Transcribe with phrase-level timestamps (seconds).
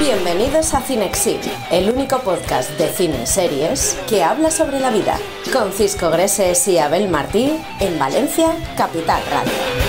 [0.00, 1.38] Bienvenidos a Cinexin,
[1.70, 5.16] el único podcast de cine y series que habla sobre la vida,
[5.52, 9.81] con Cisco Greses y Abel Martí en Valencia, Capital Radio.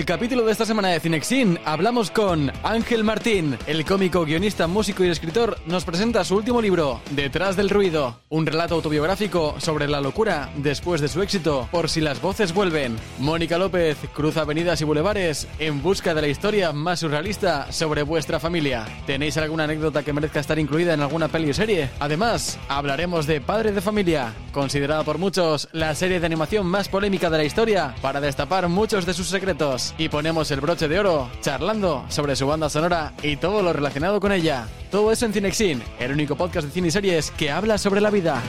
[0.00, 5.04] El capítulo de esta semana de Cinexin hablamos con Ángel Martín, el cómico, guionista, músico
[5.04, 10.00] y escritor, nos presenta su último libro, Detrás del ruido, un relato autobiográfico sobre la
[10.00, 12.96] locura después de su éxito, por si las voces vuelven.
[13.18, 18.40] Mónica López cruza avenidas y bulevares en busca de la historia más surrealista sobre vuestra
[18.40, 18.86] familia.
[19.04, 21.90] ¿Tenéis alguna anécdota que merezca estar incluida en alguna peli o serie?
[22.00, 27.28] Además, hablaremos de Padre de Familia, considerada por muchos la serie de animación más polémica
[27.28, 31.30] de la historia, para destapar muchos de sus secretos y ponemos el broche de oro
[31.40, 34.68] charlando sobre su banda sonora y todo lo relacionado con ella.
[34.90, 38.10] Todo eso en Cinexin, el único podcast de cine y series que habla sobre la
[38.10, 38.42] vida.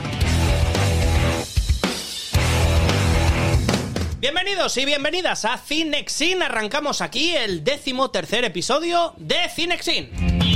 [4.20, 6.42] Bienvenidos y bienvenidas a Cinexin.
[6.42, 10.51] Arrancamos aquí el décimo tercer episodio de Cinexin.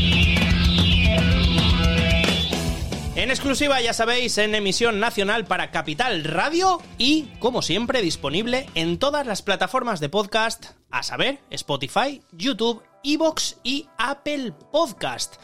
[3.16, 8.98] En exclusiva, ya sabéis, en emisión nacional para Capital Radio y, como siempre, disponible en
[8.98, 15.36] todas las plataformas de podcast, a saber, Spotify, YouTube, Evox y Apple Podcast.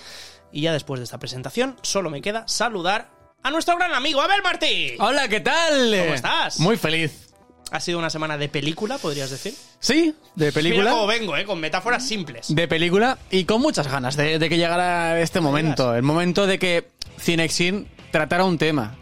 [0.52, 3.10] Y ya después de esta presentación, solo me queda saludar
[3.42, 4.92] a nuestro gran amigo Abel Martí.
[4.98, 5.96] Hola, ¿qué tal?
[5.98, 6.60] ¿Cómo estás?
[6.60, 7.31] Muy feliz.
[7.72, 9.54] Ha sido una semana de película, podrías decir.
[9.80, 10.82] Sí, de película.
[10.82, 11.44] Mira cómo vengo, ¿eh?
[11.44, 12.54] con metáforas simples.
[12.54, 15.94] De película y con muchas ganas de, de que llegara este momento.
[15.94, 16.88] El momento de que
[17.18, 18.94] Cinexin tratara un tema.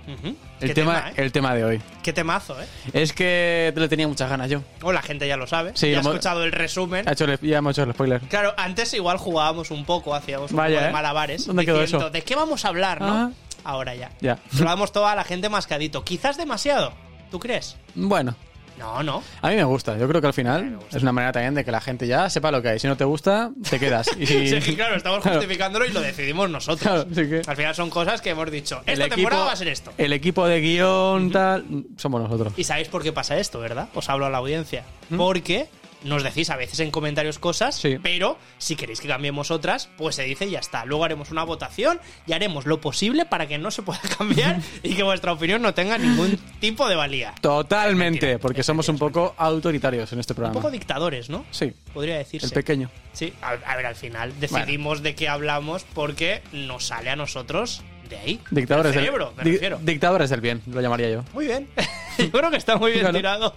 [0.60, 1.14] El tema, ¿eh?
[1.16, 1.82] el tema de hoy.
[2.02, 2.66] Qué temazo, ¿eh?
[2.92, 4.62] Es que le tenía muchas ganas yo.
[4.82, 5.72] O la gente ya lo sabe.
[5.74, 7.08] Sí, ya ha escuchado el resumen.
[7.08, 8.20] Ha hecho el- ya hemos hecho el spoiler.
[8.28, 10.92] Claro, antes igual jugábamos un poco, hacíamos un Vaya, poco de ¿eh?
[10.92, 11.46] malabares.
[11.46, 12.12] ¿Dónde quedó diciendo, eso?
[12.12, 13.12] ¿De qué vamos a hablar, no?
[13.12, 13.30] Ah.
[13.64, 14.10] Ahora ya.
[14.20, 14.38] Ya.
[14.58, 16.04] Lo damos todo a la gente mascadito.
[16.04, 16.92] Quizás demasiado.
[17.30, 17.76] ¿Tú crees?
[17.94, 18.34] Bueno,
[18.80, 19.22] No, no.
[19.42, 19.96] a mí me gusta.
[19.96, 22.50] Yo creo que al final es una manera también de que la gente ya sepa
[22.50, 22.78] lo que hay.
[22.80, 24.08] Si no te gusta, te quedas.
[24.18, 25.38] Y si- Sí, que claro, estamos Claro.
[25.38, 26.80] justificándolo y lo decidimos nosotros.
[26.82, 28.82] Claro, sí que- Al final son cosas que hemos dicho.
[28.86, 29.92] el Esta temporada va a ser esto.
[29.98, 31.64] El equipo de guion, tal,
[31.96, 32.52] somos nosotros.
[32.56, 33.88] Y sabéis por qué pasa esto, ¿verdad?
[33.94, 34.82] Os hablo a la audiencia.
[35.16, 35.68] Porque
[36.04, 37.76] nos decís a veces en comentarios cosas.
[37.76, 37.98] Sí.
[38.02, 40.84] pero si queréis que cambiemos otras, pues se dice y ya está.
[40.84, 44.94] Luego haremos una votación y haremos lo posible para que no se pueda cambiar y
[44.94, 47.34] que vuestra opinión no tenga ningún tipo de valía.
[47.40, 50.54] Totalmente, Mentira, porque somos un poco autoritarios en este Un programa.
[50.60, 51.44] poco dictadores, ¿no?
[51.50, 52.46] Sí, Podría decirse.
[52.46, 52.90] el pequeño.
[53.12, 57.82] Sí, a, a ver, al final decidimos de qué hablamos porque nos sale a nosotros
[58.10, 58.40] de ahí.
[58.50, 59.78] Dictadores del del, cerebro, me di- refiero.
[59.82, 61.24] dictadores del bien, lo llamaría yo.
[61.32, 61.68] Muy bien.
[62.18, 63.16] Yo creo que está muy bien Claro.
[63.16, 63.54] tirado.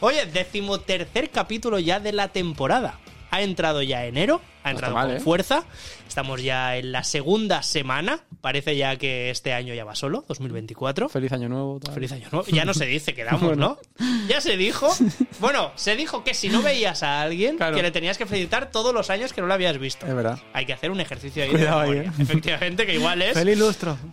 [0.00, 2.98] Oye, decimotercer capítulo ya de la temporada.
[3.30, 5.20] Ha entrado ya enero, ha entrado mal, con ¿eh?
[5.20, 5.64] fuerza.
[6.12, 8.20] Estamos ya en la segunda semana.
[8.42, 11.08] Parece ya que este año ya va solo, 2024.
[11.08, 11.80] Feliz año nuevo.
[11.80, 11.94] tal.
[11.94, 12.46] Feliz año nuevo.
[12.48, 13.78] Ya no se dice, quedamos, Bueno.
[13.98, 14.06] ¿no?
[14.28, 14.94] Ya se dijo.
[15.40, 17.74] Bueno, se dijo que si no veías a alguien, Claro.
[17.76, 20.04] que le tenías que felicitar todos los años que no lo habías visto.
[20.06, 20.38] Es verdad.
[20.52, 22.06] Hay que hacer un ejercicio ahí Cuidado de ahí.
[22.06, 22.12] ¿eh?
[22.18, 23.32] Efectivamente, que igual es.
[23.32, 23.96] Feliz lustro.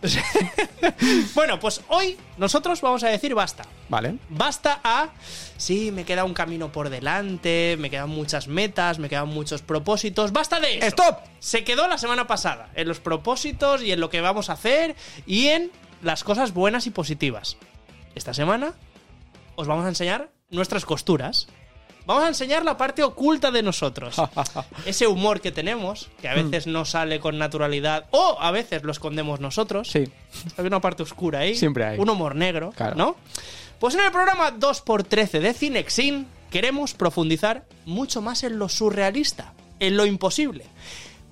[1.34, 3.64] Bueno, pues hoy nosotros vamos a decir basta.
[3.88, 4.16] Vale.
[4.30, 5.10] Basta a.
[5.56, 10.32] Sí, me queda un camino por delante, me quedan muchas metas, me quedan muchos propósitos.
[10.32, 10.86] ¡Basta de eso!
[10.86, 11.18] ¡Stop!
[11.40, 14.94] Se quedó la semana pasada en los propósitos y en lo que vamos a hacer
[15.26, 15.70] y en
[16.02, 17.56] las cosas buenas y positivas.
[18.14, 18.74] Esta semana
[19.56, 21.48] os vamos a enseñar nuestras costuras.
[22.06, 24.16] Vamos a enseñar la parte oculta de nosotros.
[24.86, 28.90] Ese humor que tenemos, que a veces no sale con naturalidad o a veces lo
[28.92, 29.90] escondemos nosotros.
[29.90, 30.10] Sí.
[30.56, 31.54] Hay una parte oscura ahí.
[31.54, 31.98] Siempre hay.
[31.98, 32.96] Un humor negro, Claro.
[32.96, 33.16] ¿no?
[33.78, 39.96] Pues en el programa 2x13 de Cinexin queremos profundizar mucho más en lo surrealista, en
[39.96, 40.64] lo imposible.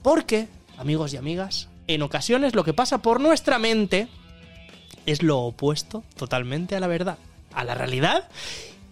[0.03, 0.49] Porque,
[0.79, 4.09] amigos y amigas, en ocasiones lo que pasa por nuestra mente
[5.06, 7.19] es lo opuesto totalmente a la verdad,
[7.53, 8.29] a la realidad.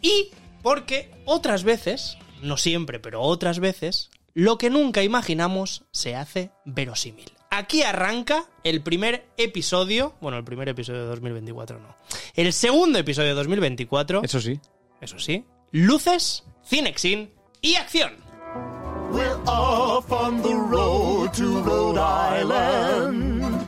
[0.00, 0.30] Y
[0.62, 7.32] porque otras veces, no siempre, pero otras veces, lo que nunca imaginamos se hace verosímil.
[7.50, 11.96] Aquí arranca el primer episodio, bueno, el primer episodio de 2024 no,
[12.34, 14.60] el segundo episodio de 2024, Eso sí.
[15.00, 17.30] eso sí, luces, cinexin
[17.62, 18.25] y acción.
[19.12, 23.66] We're off on the road to Rhode Island.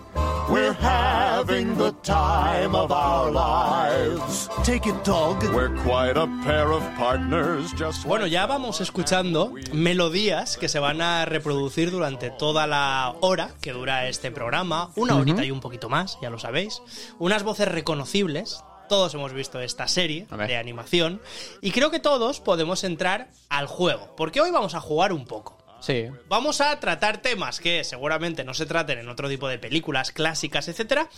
[0.50, 4.48] We're having the time of our lives.
[4.64, 5.42] Take it, dog.
[5.54, 11.02] We're quite a pair of partners, just Bueno, ya vamos escuchando melodías que se van
[11.02, 15.88] a reproducir durante toda la hora que dura este programa, una horita y un poquito
[15.90, 16.80] más, ya lo sabéis.
[17.18, 18.64] Unas voces reconocibles.
[18.88, 21.20] Todos hemos visto esta serie de animación
[21.60, 25.58] y creo que todos podemos entrar al juego, porque hoy vamos a jugar un poco.
[25.80, 26.06] Sí.
[26.28, 30.68] Vamos a tratar temas que seguramente no se traten en otro tipo de películas clásicas,
[30.68, 31.08] etcétera.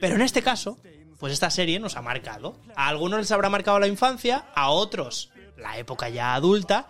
[0.00, 0.78] Pero en este caso,
[1.18, 2.56] pues esta serie nos ha marcado.
[2.74, 6.88] A algunos les habrá marcado la infancia, a otros la época ya adulta,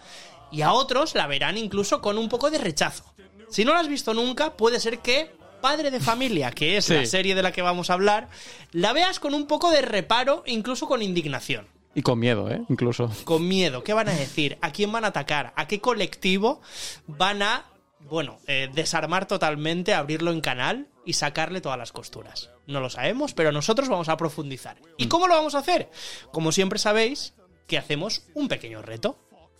[0.52, 3.04] y a otros la verán incluso con un poco de rechazo.
[3.50, 7.04] Si no la has visto nunca, puede ser que Padre de Familia, que es la
[7.06, 8.28] serie de la que vamos a hablar,
[8.72, 12.62] la veas con un poco de reparo, incluso con indignación Y con miedo, ¿eh?
[12.68, 13.10] Incluso.
[13.24, 13.82] con miedo.
[13.84, 14.58] ¿Qué van a decir?
[14.60, 15.52] ¿A quién van a atacar?
[15.56, 16.60] ¿A qué colectivo
[17.06, 17.64] van a,
[18.08, 22.50] bueno, eh, desarmar totalmente, abrirlo en canal y sacarle todas las costuras?
[22.66, 24.76] No lo sabemos, pero nosotros vamos a profundizar.
[24.96, 25.90] ¿Y cómo lo vamos a hacer?
[26.32, 27.34] Como siempre sabéis,
[27.66, 29.18] que hacemos un pequeño reto.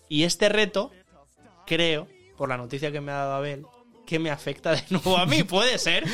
[0.09, 0.91] Y este reto,
[1.67, 3.67] creo, por la noticia que me ha dado Abel,
[4.11, 5.43] que me afecta de nuevo a mí.
[5.45, 6.05] Puede ser.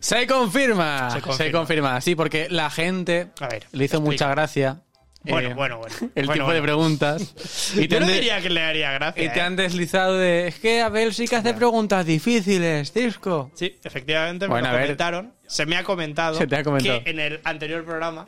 [0.00, 1.10] Se confirma.
[1.10, 1.58] Se Se confirma.
[1.58, 2.00] confirma.
[2.00, 4.00] Sí, porque la gente A ver, le hizo explica.
[4.26, 4.82] mucha gracia.
[5.24, 5.94] Bueno, eh, bueno, bueno.
[6.16, 7.34] El Bueno, tipo de preguntas.
[7.76, 9.24] Y te Yo no diría que le haría gracia.
[9.24, 9.42] y te ¿eh?
[9.42, 10.48] han deslizado de.
[10.48, 13.50] Es que Abel sí que hace preguntas difíciles, Cisco.
[13.54, 15.32] Sí, efectivamente, me lo comentaron.
[15.46, 17.02] Se me ha comentado, Se te ha comentado.
[17.04, 18.26] que en el anterior programa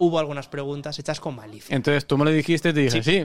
[0.00, 1.76] hubo algunas preguntas hechas con malicia.
[1.76, 3.24] Entonces tú me lo dijiste y te dije, sí,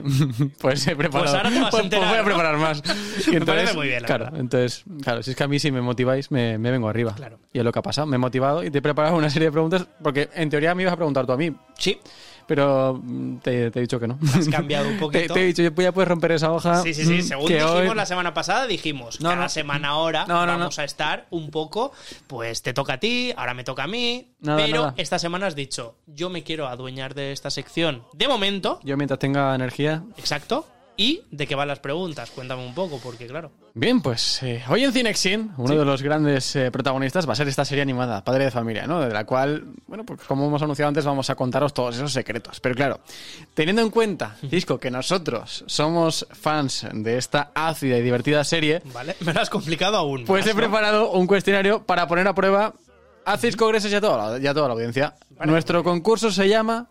[0.60, 1.32] pues he preparado.
[1.32, 2.82] Pues ahora te vas a pues- pues voy a preparar más.
[3.26, 4.40] Y Me parece muy bien, la claro, verdad.
[4.40, 7.14] entonces, claro, si es que a mí si me motiváis, me, me vengo arriba.
[7.14, 7.38] Claro.
[7.52, 8.06] Y es lo que ha pasado.
[8.06, 10.82] Me he motivado y te he preparado una serie de preguntas porque en teoría me
[10.82, 11.98] ibas a preguntar tú a mí, Sí,
[12.46, 14.18] pero mm, te, te he dicho que no.
[14.34, 15.34] has cambiado un poquito.
[15.34, 16.82] te he dicho, ya puedes romper esa hoja.
[16.82, 17.14] Sí, sí, sí.
[17.18, 19.48] mm, Según que dijimos hoy- la semana pasada, dijimos, No, cada no.
[19.48, 20.34] semana ahora no.
[20.34, 21.92] vamos a estar un poco,
[22.26, 24.32] pues te toca a ti, ahora me toca a mí.
[24.40, 24.94] Nada, pero nada.
[24.96, 29.18] esta semana has dicho, yo me quiero adueñar de esta sección de momento, Yo mientras
[29.18, 30.02] tenga energía.
[30.16, 30.66] exacto,
[30.96, 32.30] y de qué van las preguntas.
[32.30, 33.50] Cuéntame un poco, porque claro.
[33.74, 37.48] Bien, pues eh, hoy en Cinexin, uno de los grandes eh, protagonistas va a ser
[37.48, 39.00] esta serie animada, Padre de Familia, ¿no?
[39.00, 42.60] De la cual, bueno, pues como hemos anunciado antes, vamos a contaros todos esos secretos.
[42.60, 43.00] Pero claro,
[43.54, 49.16] teniendo en cuenta, Cisco, que nosotros somos fans de esta ácida y divertida serie, ¿Vale?
[49.20, 50.24] Me lo has complicado aún.
[50.24, 50.60] pues más, he ¿no?
[50.60, 52.72] preparado un cuestionario para poner a prueba
[53.24, 55.14] a Cisco Greses y a toda la, y a toda la audiencia.
[55.30, 56.88] Vale, Nuestro concurso se llama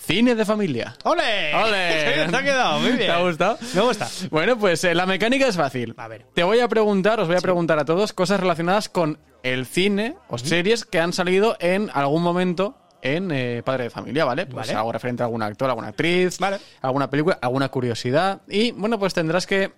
[0.00, 0.96] Cine de Familia.
[1.04, 1.54] ¡Ole!
[1.54, 2.26] ¡Ole!
[2.30, 3.00] Te ha quedado muy bien.
[3.00, 3.58] ¿Te ha gustado?
[3.74, 4.08] Me gusta.
[4.30, 5.94] Bueno, pues eh, la mecánica es fácil.
[5.96, 6.26] A ver.
[6.34, 10.16] Te voy a preguntar, os voy a preguntar a todos cosas relacionadas con el cine
[10.28, 14.46] o series que han salido en algún momento en eh, Padre de Familia, ¿vale?
[14.46, 14.78] Pues Vale.
[14.78, 16.58] algo referente a algún actor, alguna actriz, Vale.
[16.82, 18.40] alguna película, alguna curiosidad.
[18.48, 19.72] Y bueno, pues tendrás que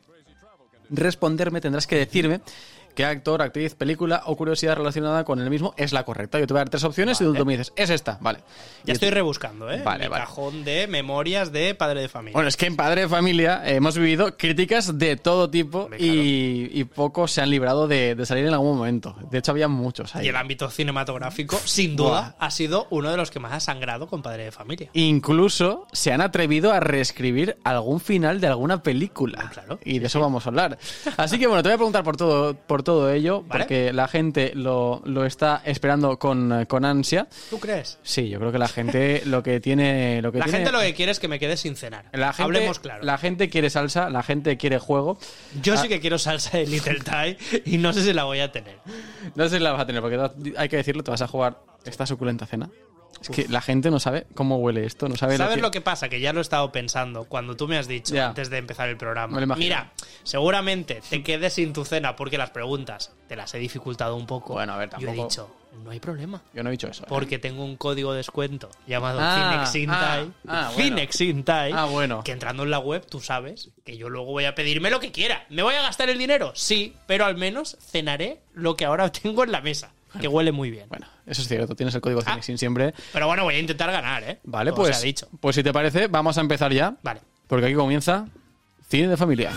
[0.90, 2.40] responderme, tendrás que decirme
[2.94, 6.38] qué actor, actriz, película o curiosidad relacionada con el mismo es la correcta.
[6.38, 8.40] Yo te voy a dar tres opciones y tú, me dices, es esta, vale.
[8.84, 9.82] Ya Y estoy rebuscando, ¿eh?
[9.84, 10.24] Vale, Mi vale.
[10.24, 12.34] cajón de memorias de padre de familia.
[12.34, 16.70] Bueno, es que en Padre de Familia hemos vivido críticas de todo tipo Hombre, y,
[16.72, 19.14] y pocos se han librado de, de salir en algún momento.
[19.30, 20.26] De hecho, había muchos ahí.
[20.26, 24.06] y el ámbito cinematográfico, sin duda, ha sido uno de los que más ha sangrado
[24.06, 24.90] con padre de familia.
[24.94, 29.50] Incluso se han atrevido a reescribir algún final de alguna película.
[29.52, 29.78] Claro.
[29.84, 30.78] Y de eso vamos a hablar.
[31.16, 33.64] Así que bueno, te voy a preguntar por todo, por todo ello, Vale.
[33.64, 37.28] porque la gente lo, lo está esperando con, con ansia.
[37.50, 37.98] ¿Tú crees?
[38.02, 40.20] Sí, yo creo que la gente lo que tiene.
[40.22, 42.06] Lo que La tiene- gente lo que quiere es que me quede sin cenar.
[42.12, 43.02] La gente, Hablemos claro.
[43.04, 45.18] La gente quiere salsa, la gente quiere juego.
[45.62, 45.76] Yo Ah.
[45.78, 48.78] sí que quiero salsa de Little Thai y no sé si la voy a tener.
[49.34, 50.18] No sé si la vas a tener, porque
[50.56, 52.70] hay que decirlo, te vas a jugar esta suculenta cena.
[53.20, 55.80] Es que la gente no sabe cómo huele esto, no sabe ¿Sabes lo lo que...
[55.80, 56.08] pasa?
[56.08, 58.28] Que ya lo he estado pensando cuando tú me has dicho Ya.
[58.28, 59.34] antes de empezar el programa.
[59.34, 59.64] Me lo imagino.
[59.64, 59.92] Mira,
[60.24, 64.54] seguramente te quedes sin tu cena porque las preguntas te las he dificultado un poco.
[64.54, 66.42] Bueno, a ver, Yo he tampoco- dicho, no hay problema.
[66.52, 67.04] Yo no he dicho eso.
[67.04, 67.06] ¿eh?
[67.08, 70.20] Porque tengo un código de descuento llamado Ah, Cinexintai.
[70.48, 71.76] ah, ah, bueno.
[71.78, 72.24] Ah, bueno.
[72.24, 75.12] Que entrando en la web tú sabes que yo luego voy a pedirme lo que
[75.12, 75.46] quiera.
[75.48, 76.52] ¿Me voy a gastar el dinero?
[76.56, 79.92] Sí, pero al menos cenaré lo que ahora tengo en la mesa.
[80.20, 80.88] Que huele muy bien.
[80.88, 82.30] Bueno, eso es cierto, tienes el código Ah.
[82.30, 82.94] Cinexin siempre.
[83.12, 84.38] Pero bueno, voy a intentar ganar, ¿eh?
[84.44, 85.28] Vale, Todo pues, se ha dicho.
[85.40, 86.96] pues si te parece, vamos a empezar ya.
[87.02, 87.20] Vale.
[87.46, 88.26] Porque aquí comienza
[88.88, 89.50] Cine de Familia.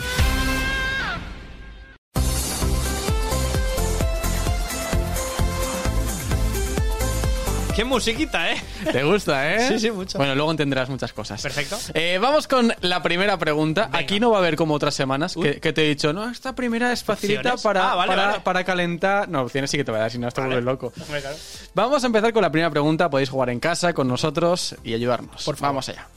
[7.75, 8.62] Qué musiquita, ¿eh?
[8.89, 9.67] ¿Te gusta, eh?
[9.67, 10.17] Sí, sí, mucho.
[10.17, 11.41] Bueno, luego entenderás muchas cosas.
[11.41, 11.77] Perfecto.
[11.94, 13.88] Eh, vamos con la primera pregunta.
[13.88, 13.98] Venga.
[13.98, 16.55] Aquí no va a haber como otras semanas que, que te he dicho, no, esta
[16.55, 18.39] primera es facilita para, Ah, vale, para, vale.
[18.39, 19.27] para calentar.
[19.27, 20.62] No, opciones sí que te voy a dar, si no, esto Vale.
[20.62, 20.94] loco.
[21.01, 21.36] Hombre, claro.
[21.74, 23.10] Vamos a empezar con la primera pregunta.
[23.10, 25.44] Podéis jugar en casa con nosotros y ayudarnos.
[25.44, 25.74] Por favor.
[25.74, 26.08] Vamos allá.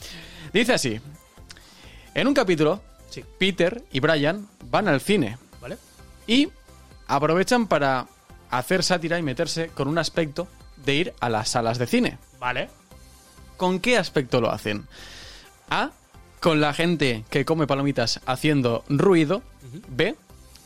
[0.52, 1.00] Dice así:
[2.14, 3.24] En un capítulo, Sí.
[3.38, 5.76] Peter y Brian van al cine ¿Vale?
[6.26, 6.50] y
[7.08, 8.06] aprovechan para
[8.50, 10.46] hacer sátira y meterse con un aspecto
[10.85, 12.18] de ir a las salas de cine.
[12.38, 12.68] Vale.
[13.56, 14.87] ¿Con qué aspecto lo hacen?
[15.70, 15.90] A.
[16.40, 19.42] Con la gente que come palomitas haciendo ruido.
[19.88, 20.14] B.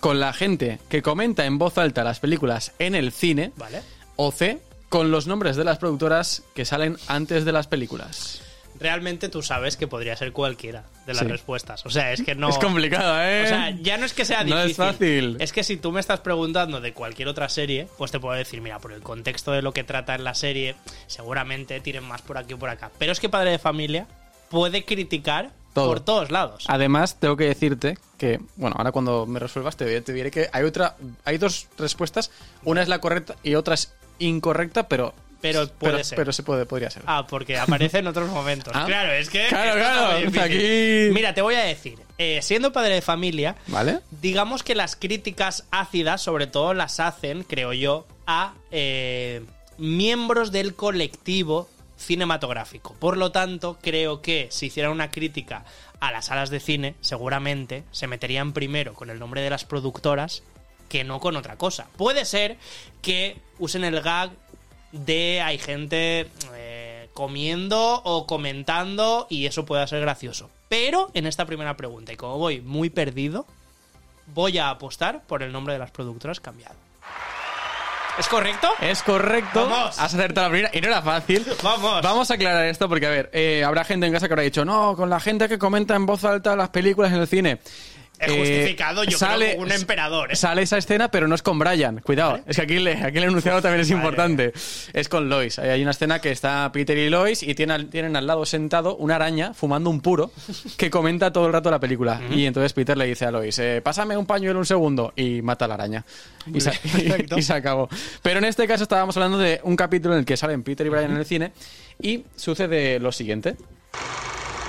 [0.01, 3.53] Con la gente que comenta en voz alta las películas en el cine.
[3.57, 3.83] Vale.
[4.17, 4.61] O C.
[4.89, 8.42] Con los nombres de las productoras que salen antes de las películas.
[8.83, 11.29] Realmente tú sabes que podría ser cualquiera de las Sí.
[11.29, 11.87] respuestas.
[11.87, 12.49] O sea, es que no.
[12.49, 13.45] Es complicado, ¿eh?
[13.45, 14.71] O sea, ya no es que sea No difícil.
[14.71, 15.37] es fácil.
[15.41, 18.61] Es que si tú me estás preguntando de cualquier otra serie, pues te puedo decir,
[18.61, 20.75] mira, por el contexto de lo que trata en la serie,
[21.07, 22.91] seguramente tiren más por aquí o por acá.
[22.99, 24.07] Pero es que Padre de Familia
[24.51, 25.87] puede criticar Todo.
[25.89, 26.65] por todos lados.
[26.69, 30.65] Además, tengo que decirte que, bueno, ahora cuando me resuelvas te, te diré que hay
[30.65, 32.31] otra, hay dos respuestas.
[32.65, 36.17] Una es la correcta y otra es incorrecta, pero Pero puede pero, ser.
[36.17, 37.03] pero se puede, podría ser.
[37.07, 38.73] Ah, porque aparece en otros momentos.
[38.77, 38.85] Ah.
[38.87, 39.49] Claro, es que.
[39.49, 41.99] Claro, claro, aquí- Mira, te voy a decir.
[42.19, 43.99] eh, siendo padre de familia, ¿Vale?
[44.23, 49.43] digamos que las críticas ácidas, sobre todo, las hacen, creo yo, a eh,
[49.79, 51.69] miembros del colectivo
[52.17, 52.95] cinematográfico.
[52.99, 55.65] Por lo tanto, creo que si hicieran una crítica
[56.01, 60.43] a las salas de cine, seguramente se meterían primero con el nombre de las productoras
[60.89, 61.87] que no con otra cosa.
[61.97, 62.59] Puede ser
[63.01, 64.31] que usen el gag
[64.93, 70.51] de hay gente eh, comiendo o comentando y eso pueda ser gracioso.
[70.69, 73.47] Pero en esta primera pregunta, y como voy muy perdido,
[74.27, 76.77] voy a apostar por el nombre de las productoras cambiado.
[78.19, 78.69] ¿Es correcto?
[78.81, 79.67] Es correcto.
[79.67, 79.99] Vamos.
[79.99, 81.47] Has acertado la primera y no era fácil.
[81.63, 82.03] Vamos.
[82.03, 84.65] Vamos a aclarar esto porque, a ver, eh, habrá gente en casa que habrá dicho,
[84.67, 87.61] no, con la gente que comenta en voz alta las películas en el cine.
[88.23, 90.33] He Eh, justificado, yo creo, un emperador.
[90.33, 90.37] ¿eh?
[90.37, 92.01] Sale esa escena, pero no es con Brian.
[92.01, 94.01] Cuidado, es que aquí, le, aquí el enunciado también es Vale.
[94.01, 94.53] importante.
[94.93, 95.59] Es con Lois.
[95.59, 98.97] Hay una escena que está Peter y Lois y tienen, al- tienen al lado sentado
[98.97, 100.31] una araña fumando un puro
[100.77, 102.21] que comenta todo el rato la película.
[102.31, 105.65] Y entonces Peter le dice a Lois, eh, pásame un pañuelo un segundo y mata
[105.65, 106.05] a la araña.
[106.53, 107.37] Y se, perfecto.
[107.39, 107.89] y se acabó.
[108.23, 110.91] Pero en este caso estábamos hablando de un capítulo en el que salen Peter y
[110.91, 111.53] Brian en el cine
[112.01, 113.57] y sucede lo siguiente.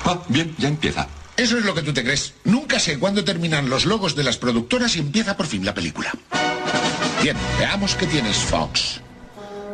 [0.06, 1.08] Ah, bien, ya empieza.
[1.36, 2.34] Eso es lo que tú te crees.
[2.44, 6.12] Nunca sé cuándo terminan los logos de las productoras y empieza por fin la película.
[7.22, 9.02] Bien, veamos qué tienes, Fox.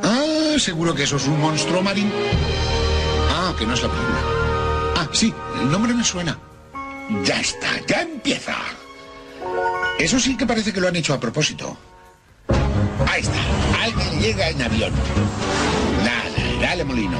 [0.03, 2.11] Ah, seguro que eso es un monstruo marino.
[3.29, 4.19] Ah, que no es la película.
[4.95, 6.37] Ah, sí, el nombre me suena.
[7.25, 8.55] Ya está, ya empieza.
[9.97, 11.77] Eso sí que parece que lo han hecho a propósito.
[13.07, 14.93] Ahí está, alguien llega en avión.
[16.05, 17.17] Nada, dale molino.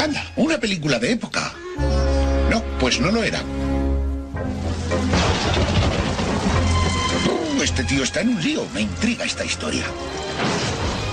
[0.00, 1.52] Anda, una película de época.
[2.50, 3.40] No, pues no lo era.
[7.26, 8.66] Uh, este tío está en un lío.
[8.72, 9.84] Me intriga esta historia.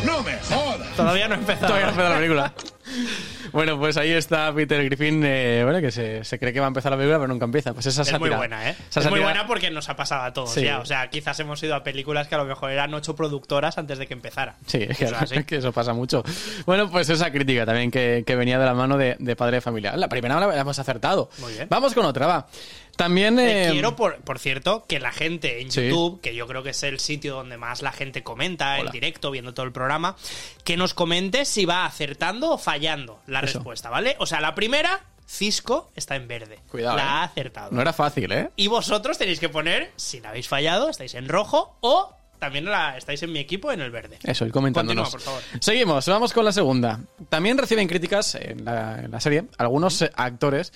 [0.06, 0.96] No me jodas.
[0.96, 1.68] Todavía no he empezado.
[1.68, 2.54] Todavía no empieza la película.
[3.56, 6.68] Bueno, pues ahí está Peter Griffin, eh, bueno, que se, se cree que va a
[6.68, 7.74] empezar la película, pero nunca empieza.
[7.74, 8.76] Pues esa Es muy buena, ¿eh?
[8.90, 10.64] Esa es muy buena porque nos ha pasado a todos Sí.
[10.64, 10.80] ya.
[10.80, 13.98] O sea, quizás hemos ido a películas que a lo mejor eran ocho productoras antes
[13.98, 14.58] de que empezara.
[14.68, 16.22] Sí, es que, O sea, que eso pasa mucho.
[16.66, 19.62] Bueno, pues esa crítica también que, que venía de la mano de, de padre de
[19.62, 19.96] familia.
[19.96, 21.30] La primera la hemos acertado.
[21.38, 21.68] Muy bien.
[21.70, 22.48] Vamos con otra, va.
[22.96, 23.38] También.
[23.40, 25.88] Eh, quiero, por, por cierto, que la gente en Sí.
[25.90, 28.86] YouTube, que yo creo que es el sitio donde más la gente comenta Hola.
[28.86, 30.16] en directo, viendo todo el programa,
[30.64, 33.60] que nos comente si va acertando o fallando la Eso.
[33.60, 34.16] respuesta, ¿vale?
[34.20, 36.60] O sea, la primera, Cisco está en verde.
[36.70, 37.08] Cuidado, La eh.
[37.08, 37.72] ha acertado.
[37.72, 38.50] No era fácil, ¿eh?
[38.56, 42.96] Y vosotros tenéis que poner, si la habéis fallado, estáis en rojo o también la,
[42.98, 44.20] estáis en mi equipo en el verde.
[44.24, 45.10] Eso, ir comentándonos.
[45.10, 45.62] Continúa, por favor.
[45.64, 47.00] Seguimos, vamos con la segunda.
[47.30, 50.72] También reciben críticas en la, en la serie algunos eh, actores.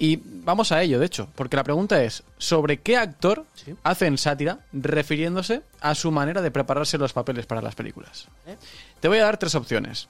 [0.00, 3.74] Y vamos a ello, de hecho, porque la pregunta es: ¿sobre qué actor Sí.
[3.82, 8.28] hacen sátira refiriéndose a su manera de prepararse los papeles para las películas?
[8.46, 8.56] ¿Eh?
[9.00, 10.08] Te voy a dar tres opciones.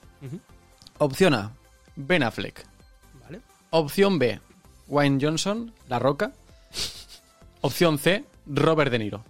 [0.99, 1.51] Opción A:
[1.95, 2.63] Ben Affleck.
[3.23, 3.41] ¿Vale?
[3.71, 4.39] Opción B:
[4.87, 6.33] Wayne Johnson, La Roca.
[7.61, 9.23] Opción C: Robert De Niro.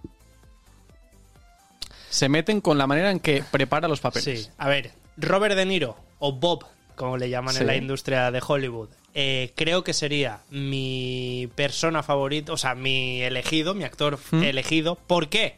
[2.10, 4.42] Se meten con la manera en que prepara los papeles.
[4.44, 7.60] Sí, a ver, Robert De Niro o Bob, como le llaman Sí.
[7.60, 13.22] en la industria de Hollywood, eh, creo que sería mi persona favorita, o sea, mi
[13.22, 14.42] elegido, mi actor ¿Mm?
[14.44, 14.96] elegido.
[15.06, 15.56] ¿Por qué?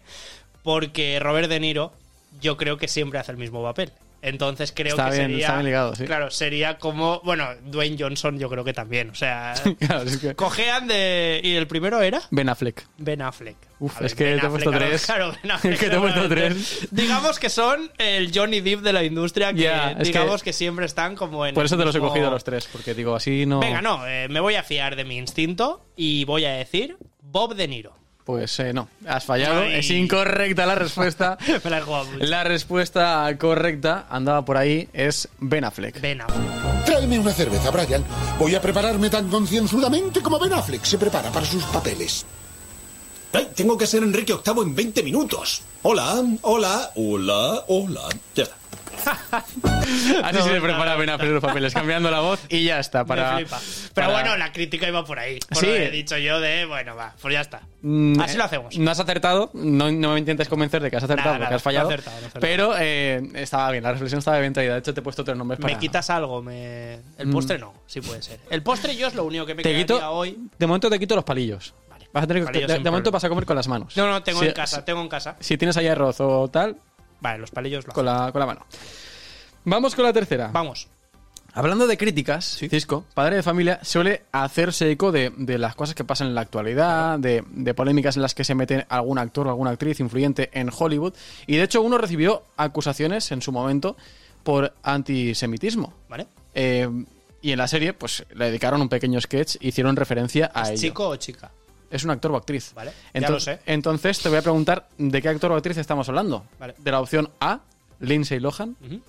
[0.62, 1.92] Porque Robert De Niro
[2.40, 3.92] yo creo que siempre hace el mismo papel.
[4.22, 5.46] Entonces creo Está que bien, sería...
[5.46, 6.04] está bien ligado, sí.
[6.04, 7.20] Claro, sería como...
[7.24, 9.52] Bueno, Dwayne Johnson yo creo que también, o sea...
[9.80, 11.40] Claro, es que- cojean de...
[11.42, 12.22] ¿Y el primero era?
[12.30, 12.86] Ben Affleck.
[12.98, 13.56] Ben Affleck.
[13.82, 15.06] Uf, A ver, es que Ben te he puesto tres.
[15.06, 15.72] Claro, Ben Affleck.
[15.74, 16.88] Es que te he puesto tres.
[16.92, 19.58] Digamos que son el Johnny Depp de la industria, que
[20.04, 21.52] digamos que- que, siempre están como en.
[21.54, 23.58] Por eso te los he cogido a los tres, porque digo, así no.
[23.58, 27.56] Venga, no, eh, me voy a fiar de mi instinto y voy a decir Bob
[27.56, 27.92] De Niro.
[28.24, 29.62] Pues eh, no, has fallado.
[29.62, 29.80] Ay.
[29.80, 31.36] Es incorrecta la respuesta.
[31.64, 32.24] me la he jugado mucho.
[32.24, 36.00] la respuesta correcta, andaba por ahí, es Ben Affleck.
[36.00, 36.84] Ben Affleck.
[36.84, 38.04] Tráeme una cerveza, Brian.
[38.38, 42.24] Voy a prepararme tan concienzudamente como Ben Affleck se prepara para sus papeles.
[43.32, 45.62] Ay, tengo que ser Enrique VIII en 20 minutos.
[45.82, 48.02] Hola, hola, hola, hola.
[48.34, 48.56] Ya está.
[50.22, 53.04] Así se prepara bien a hacer los papeles, cambiando la voz y ya está.
[53.04, 53.60] Para, Me flipa.
[53.94, 55.40] Pero para- bueno, la crítica iba por ahí.
[55.48, 55.66] Por Sí.
[55.66, 57.62] lo que he dicho yo de, bueno, va, pues ya está.
[57.80, 58.78] Mm, Así lo hacemos.
[58.78, 61.56] No has acertado, no, no me intentes convencer de que has acertado Nada, porque nada,
[61.56, 61.88] has fallado.
[61.88, 62.40] no he acertado, no he acertado.
[62.40, 64.74] Pero eh, estaba bien, la reflexión estaba bien traída.
[64.74, 65.74] De hecho, te he puesto tres nombres para.
[65.74, 66.40] ¿Me quitas algo?
[66.42, 67.00] Me...
[67.18, 68.38] El postre no, sí puede ser.
[68.50, 70.10] El postre yo es lo único que me Te quedaría quito.
[70.12, 70.38] hoy.
[70.58, 71.74] De momento te quito los palillos.
[72.12, 72.14] Vale.
[72.14, 73.96] Vas a tener que, Palillos de, momento vas a comer con las manos.
[73.96, 75.36] No, no, tengo Si- en casa, tengo en casa.
[75.40, 76.76] Si tienes ahí arroz o tal,
[77.20, 78.66] Vale, los palillos lo con la, con la mano.
[79.64, 80.50] Vamos con la tercera.
[80.52, 80.88] Vamos.
[81.54, 86.02] Hablando de críticas, Cisco, padre de familia, suele hacerse eco de, de las cosas que
[86.02, 89.50] pasan en la actualidad, de, de polémicas en las que se mete algún actor o
[89.50, 91.12] alguna actriz influyente en Hollywood.
[91.46, 93.96] Y de hecho, uno recibió acusaciones en su momento
[94.42, 95.92] por antisemitismo.
[96.08, 96.26] ¿Vale?
[96.54, 96.88] Eh,
[97.42, 100.80] y en la serie, pues le dedicaron un pequeño sketch, hicieron referencia a ¿Es ello.
[100.80, 101.50] chico o chica?
[101.92, 102.72] Es un actor o actriz.
[102.74, 103.60] Vale, ya lo sé.
[103.66, 106.44] Entonces te voy a preguntar de qué actor o actriz estamos hablando.
[106.58, 106.74] Vale.
[106.78, 107.60] De la opción A,
[108.00, 108.76] Lindsay Lohan.
[108.84, 109.00] Ujú.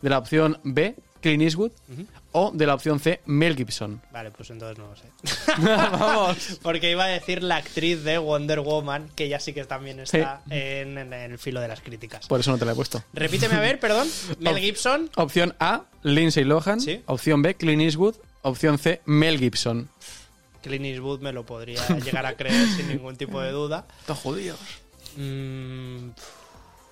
[0.00, 1.72] De la opción B, Clint Eastwood.
[2.32, 4.00] O de la opción C, Mel Gibson.
[4.12, 5.04] Vale, pues entonces no lo sé.
[5.58, 6.58] Vamos.
[6.62, 10.42] Porque iba a decir la actriz de Wonder Woman, que ya sí que también está
[10.48, 12.26] en, en el filo de las críticas.
[12.26, 13.02] Por eso no te la he puesto.
[13.12, 14.08] Repíteme a ver, perdón.
[14.38, 15.10] Mel Gibson.
[15.16, 16.80] Opción A, Lindsay Lohan.
[16.80, 17.02] Sí.
[17.06, 18.14] Opción B, Clint Eastwood.
[18.42, 19.90] Opción C, Mel Gibson.
[20.62, 23.86] Clint Eastwood me lo podría llegar a creer sin ningún tipo de duda.
[24.00, 24.58] Estos judíos.
[25.16, 26.10] Mm,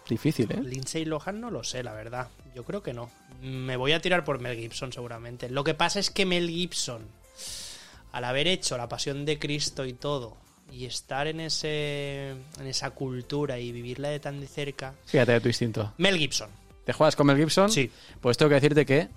[0.08, 0.60] Difícil, ¿eh?
[0.62, 2.28] Lindsay Lohan no lo sé, la verdad.
[2.54, 3.10] Yo creo que no.
[3.42, 5.48] Me voy a tirar por Mel Gibson seguramente.
[5.50, 7.02] Lo que pasa es que Mel Gibson,
[8.12, 10.36] al haber hecho La Pasión de Cristo y todo,
[10.72, 15.40] y estar en ese en esa cultura y vivirla de tan de cerca, Fíjate de
[15.40, 15.92] tu instinto.
[15.98, 16.50] Mel Gibson.
[16.84, 17.70] ¿Te juegas con Mel Gibson?
[17.70, 17.90] Sí.
[18.20, 19.08] Pues tengo que decirte que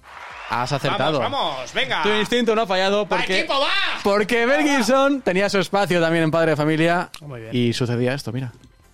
[0.51, 1.20] has acertado.
[1.20, 2.03] Vamos, vamos, venga.
[2.03, 3.39] Tu instinto no ha fallado ¡Va, porque...
[3.39, 3.70] equipo, va!
[4.03, 7.10] Porque Mel Gibson tenía su espacio también en Padre de Familia.
[7.22, 7.55] Muy bien.
[7.55, 8.51] Y sucedía esto, mira.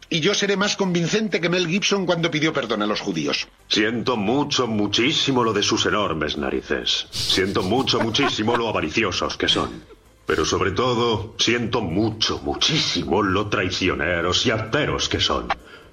[0.09, 3.47] Y yo seré más convincente que Mel Gibson cuando pidió perdón a los judíos.
[3.67, 7.07] Siento mucho, muchísimo lo de sus enormes narices.
[7.11, 9.83] Siento mucho, muchísimo lo avariciosos que son.
[10.25, 15.47] Pero sobre todo, siento mucho, muchísimo lo traicioneros y arteros que son.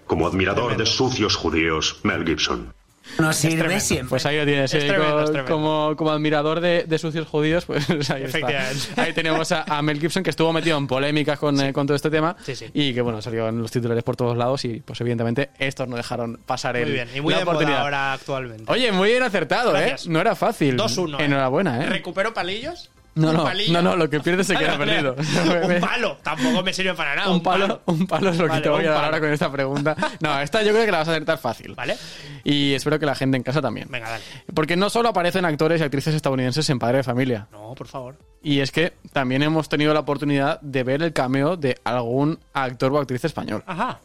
[0.06, 2.72] Como admirador de sucios judíos, Mel Gibson.
[3.18, 3.80] No sirve tremendo.
[3.84, 4.08] siempre.
[4.10, 4.72] Pues ahí lo tienes.
[4.74, 5.52] Es eh, tremendo, co- es tremendo.
[5.52, 8.38] como, como admirador de, de sucios judíos, pues ahí está.
[8.38, 8.82] Efectivamente.
[8.96, 11.94] Ahí tenemos a, a Mel Gibson que estuvo metido en polémicas con, eh, con todo
[11.96, 12.36] este tema.
[12.44, 12.66] Sí, sí.
[12.74, 15.96] Y que bueno, salió en los titulares por todos lados y pues evidentemente estos no
[15.96, 17.08] dejaron pasar el, Muy bien.
[17.14, 17.82] Y muy la de moda oportunidad.
[17.82, 18.64] ahora actualmente.
[18.72, 20.06] Oye, muy bien acertado, Gracias.
[20.06, 20.10] ¿eh?
[20.10, 20.76] No era fácil.
[20.76, 21.20] 2-1.
[21.20, 21.24] ¿eh?
[21.24, 21.86] Enhorabuena, ¿eh?
[21.88, 22.90] ¿Recupero palillos?
[23.16, 23.72] No, ¿Un no, palillo?
[23.72, 25.14] no, no, lo que pierdes se queda perdido.
[25.16, 26.18] un palo.
[26.22, 27.30] Tampoco me sirve para nada.
[27.30, 29.96] Un palo, un palo es lo que te voy a dar ahora con esta pregunta.
[30.20, 31.74] No, esta yo creo que la vas a acertar fácil.
[31.74, 31.96] ¿Vale?
[32.42, 33.88] Y espero que la gente en casa también.
[33.90, 34.24] Venga, dale.
[34.52, 37.46] Porque no solo aparecen actores y actrices estadounidenses en Padre de Familia.
[37.52, 38.16] No, por favor.
[38.42, 42.92] Y es que también hemos tenido la oportunidad de ver el cameo de algún actor
[42.92, 43.62] o actriz español.
[43.66, 44.00] Ajá.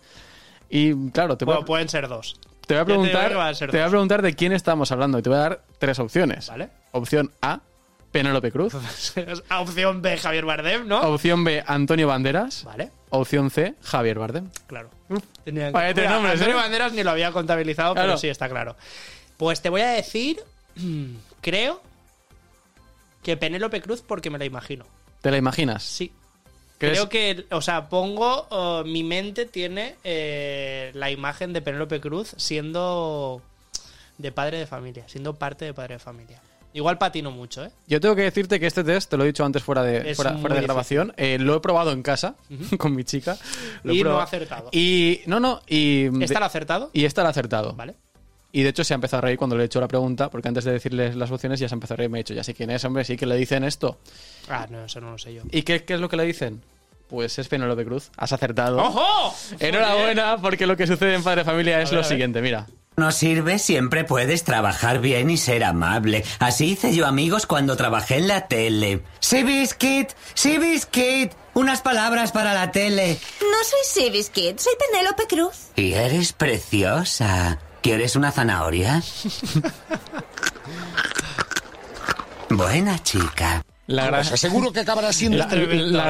[0.70, 2.40] Y claro, te voy, Bueno, a, pueden ser dos.
[2.68, 5.24] te voy a te preguntar, a te voy a preguntar de quién estamos hablando y
[5.24, 6.48] te voy a dar tres opciones.
[6.48, 6.70] ¿Vale?
[6.92, 7.60] Opción A,
[8.12, 8.74] Penélope Cruz.
[9.52, 11.02] Opción B, Javier Bardem, ¿no?
[11.02, 12.64] Opción B, Antonio Banderas.
[12.64, 14.50] Vale, Opción C, Javier Bardem.
[14.68, 14.90] claro.
[15.44, 16.62] Tenía Vaya tres nombres, Antonio ¿eh?
[16.62, 18.76] Banderas ni lo había contabilizado, pero sí, está claro.
[19.38, 20.40] Pues te voy a decir,
[21.42, 21.82] creo
[23.24, 24.86] que Penélope Cruz porque me la imagino.
[25.22, 25.84] ¿Te la imaginas?
[25.84, 26.12] Sí.
[26.78, 32.00] ¿Crees- Creo que, o sea, pongo, uh, mi mente tiene eh, la imagen de Penélope
[32.00, 33.42] Cruz siendo
[34.18, 36.42] de padre de familia, siendo parte de padre de familia.
[36.74, 37.72] Igual patino mucho, ¿eh?
[37.88, 40.18] Yo tengo que decirte que este test, te lo he dicho antes fuera de, Es
[40.18, 42.36] fuera, de grabación, eh, lo he probado en casa
[42.78, 43.38] con mi chica.
[43.84, 44.70] Lo Y no ha acertado.
[44.72, 46.92] Y no, no, y ¿Está acertado?
[46.94, 47.74] y ha acertado.
[47.74, 47.96] Vale.
[48.52, 50.48] Y de hecho se ha empezado a reír cuando le he hecho la pregunta, porque
[50.48, 52.34] antes de decirles las opciones ya se ha empezado a reír y me ha dicho,
[52.34, 54.00] ya sé quién es, hombre, sí que le dicen esto.
[54.48, 55.44] Ah, no, eso no lo sé yo.
[55.52, 56.62] ¿Y qué, qué es lo que le dicen?
[57.08, 58.12] Pues es Penélope Cruz.
[58.18, 58.78] Has acertado.
[58.78, 59.36] ¡Ojo!
[59.60, 62.68] Enhorabuena, porque lo que sucede en Padre Familia es ver, lo siguiente, mira.
[63.00, 66.26] No sirve, siempre puedes trabajar bien y ser amable.
[66.40, 69.04] Así hice yo amigos cuando trabajé en la tele.
[69.22, 71.32] Sí, Biscuit, sí, Biscuit.
[71.54, 73.18] Unas palabras para la tele.
[73.40, 75.68] No soy Seabiscuit, soy Penélope Cruz.
[75.78, 77.58] Y eres preciosa.
[77.82, 79.02] ¿Quieres una zanahoria?
[82.50, 83.64] Buena chica.
[83.96, 85.38] La aseguro que acabará siendo...
[85.38, 85.48] La,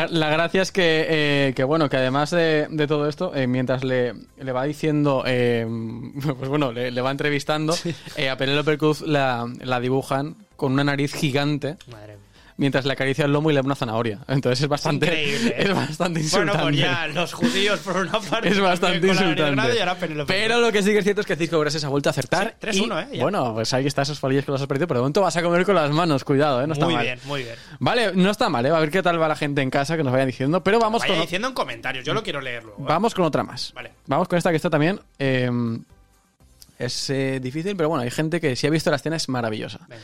[0.06, 3.48] la- la gracia es que, eh, que, bueno, que además de, de todo esto, eh,
[3.48, 5.66] mientras le, le va diciendo, eh,
[6.38, 7.76] pues bueno, le, le va entrevistando,
[8.18, 12.19] eh, a Penélope Cruz la, la dibujan con una nariz gigante, Madre mía.
[12.60, 14.20] Mientras le acaricia el lomo y le da una zanahoria.
[14.28, 16.62] Entonces es bastante, Increíble, es bastante Bueno, insultante.
[16.64, 18.50] pues ya, los judíos por una parte.
[18.50, 19.76] Es bastante insultante.
[19.76, 22.10] Y ahora Pero lo que sí que es cierto es que Cisco Gracias ha vuelto
[22.10, 22.56] a acertar.
[22.72, 23.18] Sí, 3-1, y, ¿eh?
[23.18, 23.24] Ya.
[23.24, 25.42] Bueno, pues ahí está esos fallos que los has perdido, pero de momento vas a
[25.42, 26.68] comer con las manos, cuidado, ¿eh?
[26.68, 27.04] No está muy mal.
[27.06, 27.56] bien, muy bien.
[27.80, 28.70] Vale, no está mal, ¿eh?
[28.70, 30.62] A ver qué tal va la gente en casa que nos vaya diciendo.
[30.64, 32.82] Pero vamos Vaya con, diciendo en comentarios, yo lo quiero leer luego.
[32.82, 32.86] ¿eh?
[32.88, 33.72] vamos con otra más.
[33.74, 33.92] Vale.
[34.08, 35.00] Vamos con esta que está también.
[35.18, 35.50] eh,
[36.78, 39.80] es eh, difícil, pero bueno, hay gente que si ha visto la escena es maravillosa.
[39.90, 40.02] Venga.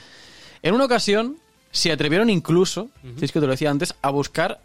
[0.62, 1.38] En una ocasión
[1.76, 4.62] se atrevieron incluso, Cisco te lo decía antes, a buscar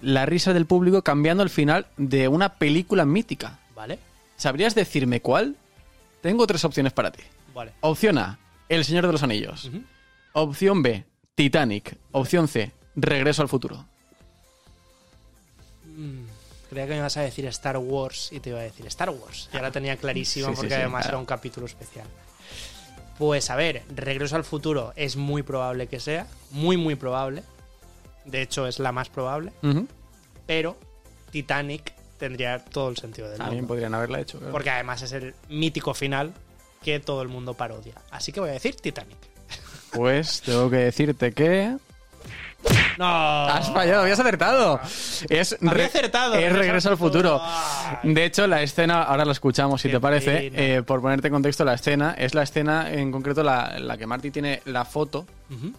[0.00, 3.58] la risa del público cambiando el final de una película mítica.
[3.74, 3.98] Vale,
[4.36, 5.56] ¿Sabrías decirme cuál?
[6.20, 7.22] Tengo tres opciones para ti.
[7.54, 7.72] vale.
[7.80, 8.38] Opción A,
[8.68, 9.70] El Señor de los Anillos.
[10.32, 11.96] Opción B, Titanic.
[12.12, 13.84] Opción C, Regreso al futuro.
[16.70, 19.48] Creía que me ibas a decir Star Wars y te iba a decir Star Wars.
[19.52, 21.08] Ya la tenía clarísima Sí, sí, porque sí, además claro.
[21.16, 22.06] era un capítulo especial.
[23.18, 26.26] Pues a ver, Regreso al futuro es muy probable que sea.
[26.50, 27.42] Muy, muy probable.
[28.24, 29.52] De hecho, es la más probable.
[30.46, 30.76] Pero
[31.30, 33.68] Titanic tendría todo el sentido del También mundo.
[33.74, 34.38] podrían haberla hecho.
[34.38, 34.52] claro.
[34.52, 36.32] Porque además es el mítico final
[36.82, 37.94] que todo el mundo parodia.
[38.10, 39.16] Así que voy a decir Titanic.
[39.92, 41.76] Pues tengo que decirte que...
[42.98, 43.06] ¡No!
[43.46, 44.80] Has fallado, habías acertado.
[45.28, 47.40] Es, Había acertado, Es Regreso al futuro.
[48.02, 51.32] De hecho, la escena, ahora la escuchamos si Qué te parece, eh, por ponerte en
[51.34, 55.26] contexto, la escena es la escena en concreto la, la que Marty tiene la foto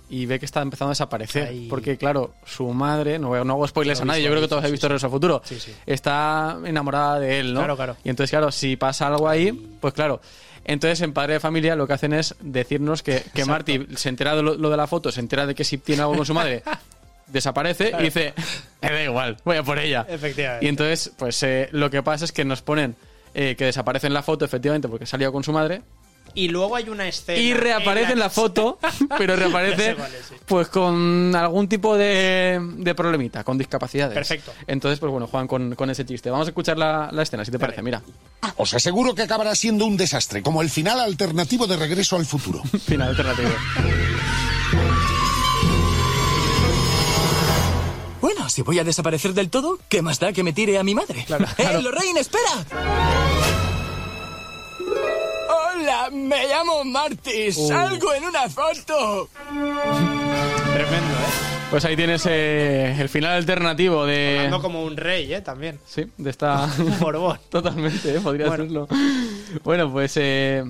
[0.10, 1.50] y ve que está empezando a desaparecer.
[1.50, 1.68] Ay.
[1.70, 4.72] Porque, claro, su madre, no, no hago spoilers a nadie, yo creo que todos habéis
[4.74, 5.76] visto Regreso al futuro, Sí, sí.
[5.86, 7.60] está enamorada de él, ¿no?
[7.60, 7.98] Claro, claro.
[8.04, 10.22] Y entonces, claro, si pasa algo ahí, pues claro.
[10.70, 13.44] Entonces, en Padre de Familia lo que hacen es decirnos que, que.
[13.44, 16.04] Marty se entera de lo, lo de la foto, se entera de que si tiene
[16.04, 16.62] algo con su madre,
[17.28, 18.36] desaparece y dice,
[18.82, 20.06] me da igual, voy a por ella.
[20.08, 20.64] Efectivamente.
[20.64, 22.96] Y entonces, pues eh, lo que pasa es que nos ponen
[23.34, 25.82] eh, que desaparece en la foto, efectivamente, porque salió con su madre,
[26.34, 27.40] Y luego hay una escena.
[27.40, 28.80] y reaparece en la foto,
[29.18, 29.98] pero reaparece es,
[30.30, 30.36] sí.
[30.46, 34.14] pues con algún tipo de, de problemita, con discapacidades.
[34.14, 34.54] Perfecto.
[34.68, 36.30] Entonces, pues bueno, juegan con, con ese chiste.
[36.30, 37.68] Vamos a escuchar la, la escena, si te Dale.
[37.74, 37.82] parece.
[37.82, 38.02] Mira,
[38.58, 42.62] Os aseguro que acabará siendo un desastre, como el final alternativo de Regreso al Futuro.
[42.86, 43.50] final alternativo.
[48.22, 50.94] Bueno, si voy a desaparecer del todo, ¿qué más da que me tire a mi
[50.94, 51.26] madre?
[51.58, 53.69] ¡Eh, Lorraine, espera!
[56.12, 57.52] Me llamo Marty.
[57.52, 59.30] Salgo en una foto.
[60.74, 61.30] Tremendo, ¿eh?
[61.70, 64.38] Pues ahí tienes eh, el final alternativo de...
[64.38, 65.42] Hablando como un rey, ¿eh?
[65.42, 65.80] También.
[65.86, 66.68] Sí, de esta...
[67.00, 67.40] Borbón.
[67.50, 68.20] Totalmente, ¿eh?
[68.22, 68.64] podría Bueno.
[68.64, 68.88] serlo.
[69.64, 70.64] Bueno, pues eh,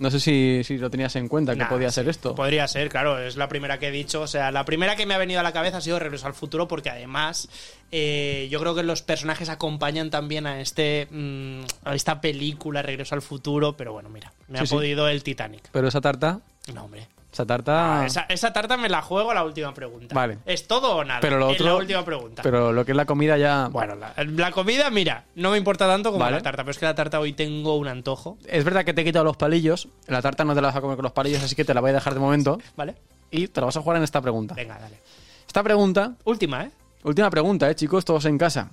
[0.00, 2.34] no sé si, si lo tenías en cuenta, que podía ser esto.
[2.34, 4.22] Podría ser, claro, es la primera que he dicho.
[4.22, 6.34] O sea, la primera que me ha venido a la cabeza ha sido Regreso al
[6.34, 7.48] Futuro, porque además
[7.92, 13.14] eh, yo creo que los personajes acompañan también a este mm, a esta película Regreso
[13.14, 14.74] al Futuro, pero bueno, mira, me Sí, ha sí.
[14.74, 15.68] podido el Titanic.
[15.70, 16.40] Pero esa tarta,
[16.74, 17.06] No, hombre.
[17.32, 18.00] Esa tarta...
[18.00, 20.14] Ah, esa, esa tarta me la juego a la última pregunta.
[20.14, 20.38] Vale.
[20.46, 21.20] ¿Es todo o nada?
[21.20, 21.66] pero lo Es otro...
[21.66, 22.42] la última pregunta.
[22.42, 23.68] Pero lo que es la comida ya...
[23.70, 26.38] Bueno, la, la comida, mira, no me importa tanto como Vale.
[26.38, 29.02] la tarta, pero es que la tarta hoy tengo un antojo, Es verdad que te
[29.02, 29.88] he quitado los palillos.
[30.08, 31.80] La tarta no te la vas a comer con los palillos, así que te la
[31.80, 32.58] voy a dejar de momento.
[32.76, 32.96] ¿vale?
[33.30, 34.54] Y te la vas a jugar en esta pregunta.
[34.54, 34.98] Venga, dale.
[35.46, 36.70] Esta pregunta, Última, ¿eh?
[37.04, 38.70] última pregunta, eh, chicos, todos en casa.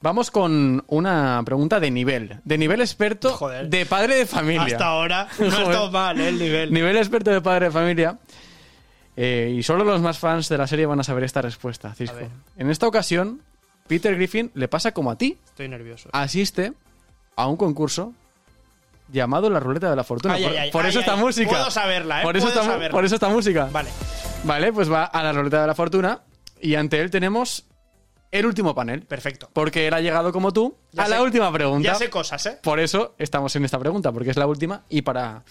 [0.00, 2.38] Vamos con una pregunta de nivel.
[2.44, 3.68] De nivel experto Joder.
[3.68, 4.62] de padre de familia.
[4.62, 6.28] Hasta ahora no ha estado mal, ¿eh?
[6.28, 6.72] El nivel.
[6.72, 8.18] Nivel experto de padre de familia.
[9.16, 12.16] Eh, y solo los más fans de la serie van a saber esta respuesta, Cisco.
[12.56, 13.42] En esta ocasión,
[13.88, 15.36] Peter Griffin le pasa como a ti.
[15.46, 16.08] Estoy nervioso.
[16.12, 16.72] Asiste
[17.34, 18.12] a un concurso
[19.10, 20.34] llamado La Ruleta de la Fortuna.
[20.34, 21.48] Ay, por ay, ay, por ay, eso esta música.
[21.50, 22.22] Puedo saberla, ¿eh?
[22.22, 22.94] Por eso, Puedo esta, saberla.
[22.94, 23.68] por eso esta música.
[23.72, 23.90] Vale.
[24.44, 26.20] Vale, pues va a la Ruleta de la Fortuna.
[26.60, 27.64] Y ante él tenemos
[28.30, 29.02] el último panel.
[29.02, 29.48] Perfecto.
[29.52, 31.86] Porque él ha llegado como tú Ya a sé- la última pregunta.
[31.92, 32.58] Ya sé cosas, ¿eh?
[32.62, 35.42] Por eso estamos en esta pregunta, porque es la última y para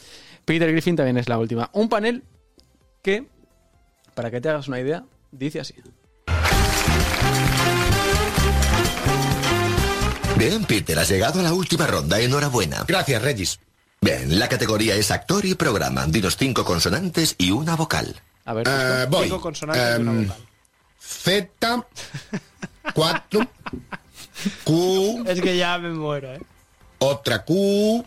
[0.46, 1.70] Peter Griffin también es la última.
[1.74, 2.24] Un panel
[3.02, 3.28] que,
[4.13, 5.76] para que te hagas una idea, dice así.
[10.38, 12.20] Bien, Peter, has llegado a la última ronda.
[12.20, 12.84] Enhorabuena.
[12.88, 13.60] Gracias, Regis.
[14.02, 16.06] Bien, la categoría es actor y programa.
[16.06, 18.16] Dinos cinco consonantes y una vocal.
[18.46, 19.24] A ver, Eh, voy.
[19.24, 20.44] Cinco consonantes y una Em, vocal.
[21.00, 21.88] Z,
[22.93, 23.47] 4,
[24.63, 26.39] Q, Es que ya me muero, ¿eh?
[27.00, 28.06] otra Q,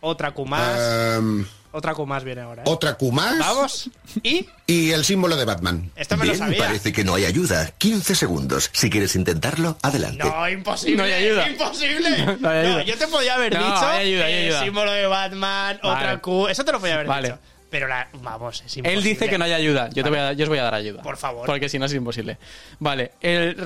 [0.00, 0.78] Otra Q más.
[1.18, 2.66] em, Otra Q más viene ahora, ¿eh?
[2.68, 3.90] otra Q más Vamos.
[4.22, 5.90] Y y el símbolo de Batman.
[5.96, 6.58] esto me lo Bien, sabía.
[6.58, 7.70] parece que no hay ayuda.
[7.78, 8.68] 15 segundos.
[8.72, 10.24] Si quieres intentarlo, adelante.
[10.24, 10.96] No, imposible.
[10.96, 11.48] No hay ayuda.
[11.48, 12.36] Imposible.
[12.40, 12.82] No hay ayuda.
[12.84, 14.64] yo te podía haber No, dicho hay ayuda, hay ayuda.
[14.64, 15.94] símbolo de Batman, Vale.
[15.96, 16.48] otra Q.
[16.48, 17.28] Eso te lo podía haber Vale.
[17.28, 17.40] dicho.
[17.72, 18.92] Pero la, vamos, es imposible.
[18.92, 19.88] Él dice que no hay ayuda.
[19.90, 21.02] Yo, te voy a, dar- yo os voy a dar ayuda.
[21.02, 21.46] Por favor.
[21.46, 22.38] Porque si no es imposible.
[22.78, 23.56] Vale, el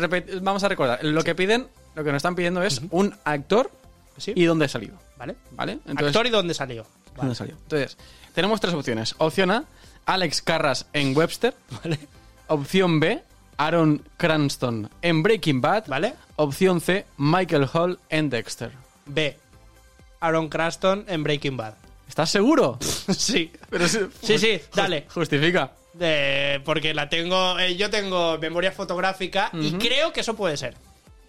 [0.41, 1.05] vamos a recordar.
[1.05, 3.71] Lo que piden, lo que nos están pidiendo es un actor
[4.17, 4.33] Sí.
[4.35, 4.97] y dónde ha salido.
[5.19, 5.37] ¿Vale?
[5.51, 5.81] ¿Vale?
[5.95, 6.87] Actor y dónde salió.
[7.17, 7.55] ¿Dónde salió?
[7.57, 7.99] Entonces,
[8.35, 9.15] tenemos tres opciones.
[9.19, 9.65] Opción A,
[10.07, 11.53] Alex Carras en Webster.
[11.85, 11.99] Vale.
[12.47, 13.23] Opción B,
[13.57, 15.89] Aaron Cranston en Breaking Bad.
[15.89, 16.15] ¿Vale?
[16.37, 18.71] Opción C, Michael Hall en Dexter.
[19.07, 19.37] B.
[20.21, 21.75] Aaron Cranston en Breaking Bad.
[22.09, 22.79] ¿Estás seguro?
[23.17, 23.53] sí.
[23.71, 25.07] Pero sí, Sí, sí, dale.
[25.13, 25.73] Justifica.
[26.65, 27.59] Porque la tengo.
[27.59, 30.75] eh, yo tengo memoria fotográfica y creo que eso puede ser.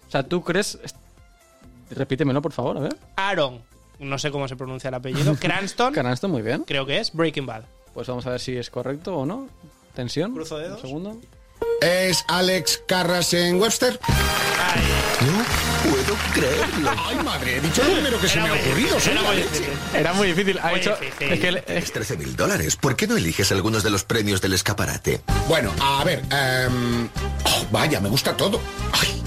[0.06, 0.78] O sea, ¿tú crees...?
[1.90, 2.96] Repítemelo, por favor, a ver.
[3.16, 3.62] Aaron,
[3.98, 5.34] no sé cómo se pronuncia el apellido.
[5.40, 6.64] Cranston, Cranston, muy bien.
[6.66, 7.64] creo que es Breaking Bad.
[7.94, 9.48] Pues vamos a ver si es correcto o no.
[9.94, 10.32] Tensión.
[10.34, 10.76] Cruzo dedos.
[10.82, 11.20] Un segundo.
[11.80, 13.98] ¿Es Alex Carras en Webster?
[15.20, 16.90] No puedo creerlo.
[17.06, 18.96] Ay, madre, he dicho lo primero que se me ha ocurrido.
[18.98, 19.68] Era muy difícil.
[19.94, 20.58] Era muy difícil.
[20.58, 20.96] Ha Muy hecho...
[21.00, 21.32] difícil.
[21.32, 21.52] Es que...
[21.52, 22.76] le- Es 13 mil dólares.
[22.76, 25.20] ¿Por qué no eliges algunos de los premios del escaparate?
[25.48, 26.22] Bueno, a ver.
[26.30, 27.08] em,
[27.44, 28.60] oh, vaya, me gusta todo.
[28.92, 29.22] Ay.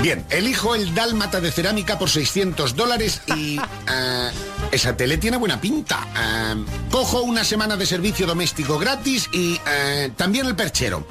[0.00, 3.58] Bien, elijo el dálmata de cerámica por 600 dólares y...
[3.88, 4.30] eh,
[4.72, 6.06] esa tele tiene buena pinta.
[6.50, 11.06] Em, cojo una semana de servicio doméstico gratis y eh, también el perchero.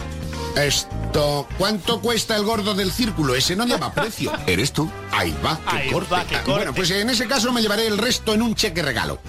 [0.55, 1.47] Esto...
[1.57, 3.35] ¿Cuánto cuesta el gordo del círculo?
[3.35, 4.31] Ese no lleva precio.
[4.47, 4.89] ¿Eres tú?
[5.11, 6.13] Ahí va, que Ahí corte.
[6.13, 6.51] va, que Ah, corte.
[6.59, 9.19] Bueno, pues en ese caso me llevaré el resto en un cheque regalo.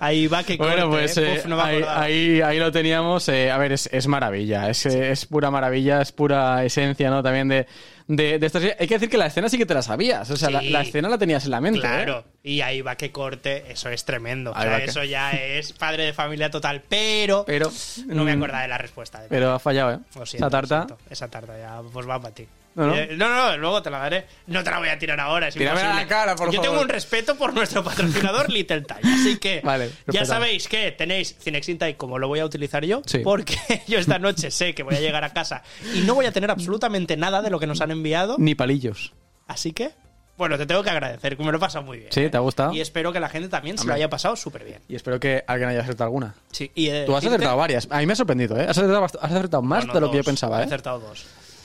[0.00, 1.34] Ahí va que Bueno, corte, pues eh.
[1.34, 3.28] eh, Uf, no me ahí, ahí, ahí lo teníamos.
[3.28, 4.68] eh, a ver, es, es maravilla.
[4.68, 7.22] Es, es pura maravilla, es pura esencia, ¿no?
[7.22, 7.66] También de,
[8.06, 8.76] de, de esta serie.
[8.78, 10.30] Hay que decir que la escena sí que te la sabías.
[10.30, 10.70] O sea, la, Sí.
[10.70, 11.78] la escena la tenías en la mente.
[11.80, 11.82] ¿eh?
[11.82, 14.52] Claro, y ahí va que corte, eso es tremendo.
[14.52, 17.70] O sea, que- eso ya es padre de familia total, pero, Pero.
[18.06, 19.20] no me mm, acordaba de la respuesta.
[19.22, 19.98] de Pero ha fallado, ¿eh?
[20.24, 20.86] Siento, Esa tarta.
[21.10, 22.46] Esa tarta ya, pues va para ti.
[22.74, 22.94] No, no.
[22.96, 24.26] Eh, no, no, luego te la daré.
[24.48, 26.02] No te la voy a tirar ahora, es Tírame a imposible.
[26.02, 26.66] la cara, por Yo favor.
[26.70, 31.36] tengo un respeto por nuestro patrocinador Little Time, así que Vale, ya sabéis que tenéis
[31.40, 33.18] Cinexin Time como lo voy a utilizar yo, Sí.
[33.18, 33.56] porque
[33.86, 35.62] yo esta noche sé que voy a llegar a casa
[35.94, 39.12] y no voy a tener absolutamente nada de lo que nos han enviado, Ni palillos.
[39.46, 39.92] así que,
[40.36, 42.10] bueno, te tengo que agradecer, que me lo he pasado muy bien.
[42.10, 42.28] Sí, ¿eh?
[42.28, 42.72] ¿te ha gustado?
[42.72, 44.80] Y espero que la gente también se lo haya pasado súper bien.
[44.88, 46.34] Y espero que alguien haya acertado alguna.
[46.50, 47.86] Sí, y he de Tú has acertado varias.
[47.88, 48.64] A mí me ha sorprendido, ¿eh?
[48.64, 50.66] Has acertado, has acertado más Bueno, de lo que yo pensaba, He ¿eh?
[50.66, 51.24] acertado dos.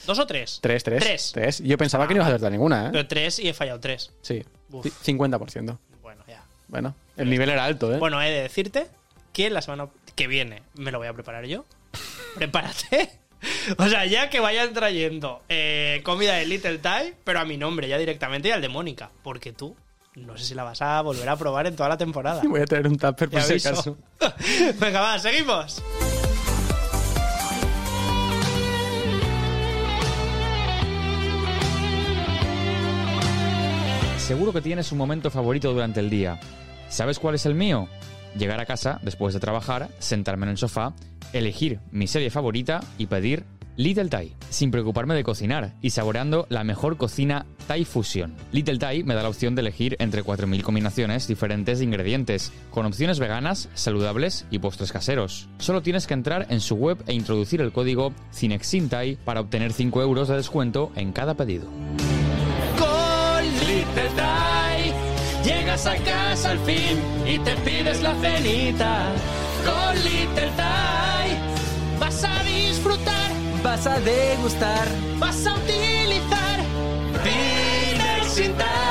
[0.10, 0.58] ¿Dos o tres?
[0.60, 1.04] Tres, tres.
[1.04, 1.32] Tres.
[1.36, 1.60] Tres.
[1.64, 2.90] Yo pensaba que no ibas a acertar ninguna, ¿eh?
[2.92, 4.12] Pero tres y he fallado tres.
[4.24, 4.44] Sí.
[4.72, 4.84] Uf.
[4.84, 5.78] Ci- 50%.
[6.02, 6.44] Bueno, ya.
[6.68, 8.00] Bueno, el nivel era alto, ¿eh?
[8.00, 8.88] Bueno, he de decirte
[9.34, 11.64] que la semana que viene me lo voy a preparar yo.
[12.36, 13.12] Prepárate.
[13.78, 17.88] O sea, ya que vayan trayendo eh, comida de Little Thai, pero a mi nombre
[17.88, 19.12] ya directamente y al de Mónica.
[19.22, 19.76] Porque tú,
[20.16, 22.42] no sé si la vas a volver a probar en toda la temporada.
[22.50, 23.96] Voy a traer un tupper por si acaso.
[24.80, 25.84] Venga, va, seguimos.
[34.30, 36.40] Seguro que tienes un momento favorito durante el día.
[36.88, 37.88] ¿Sabes cuál es el mío?
[38.38, 40.94] Llegar a casa después de trabajar, sentarme en el sofá,
[41.34, 43.44] elegir mi serie favorita y pedir
[43.76, 48.36] Little Thai, sin preocuparme de cocinar y saboreando la mejor cocina Thai Fusion.
[48.52, 52.86] Little Thai me da la opción de elegir entre 4.000 combinaciones diferentes de ingredientes, con
[52.86, 55.50] opciones veganas, saludables y postres caseros.
[55.58, 60.04] Solo tienes que entrar en su web e introducir el código CINEXINTAI para obtener 5
[60.04, 61.68] euros de descuento en cada pedido.
[63.96, 64.94] Little Thai
[65.44, 69.12] llegas a casa al fin y te pides la cenita.
[69.66, 71.38] Con Little Thai
[72.00, 73.32] vas a disfrutar,
[73.64, 74.88] Vas a degustar.
[75.18, 76.60] vas a utilizar
[77.24, 78.90] Cinexin Thai.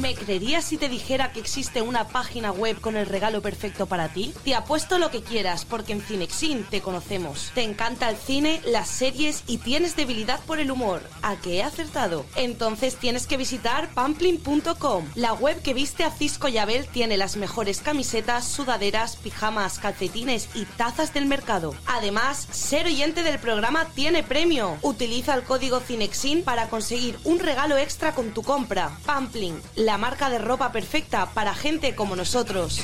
[0.00, 4.08] ¿Me creerías si te dijera que existe una página web con el regalo perfecto para
[4.08, 4.34] ti?
[4.44, 7.52] Te apuesto lo que quieras, porque en Cinexin te conocemos.
[7.54, 11.02] Te encanta el cine, las series y tienes debilidad por el humor.
[11.22, 12.26] ¿A qué he acertado?
[12.36, 15.06] Entonces tienes que visitar pamplin.com.
[15.14, 20.48] La web que viste a Cisco y Abel tiene las mejores camisetas, sudaderas, pijamas, calcetines
[20.54, 21.74] y tazas del mercado.
[21.86, 24.76] Además, ser oyente del programa tiene premio.
[24.82, 28.90] Utiliza el código Cinexin para conseguir un regalo extra con tu compra.
[29.06, 32.82] Pamplin, la marca de ropa perfecta para gente como nosotros.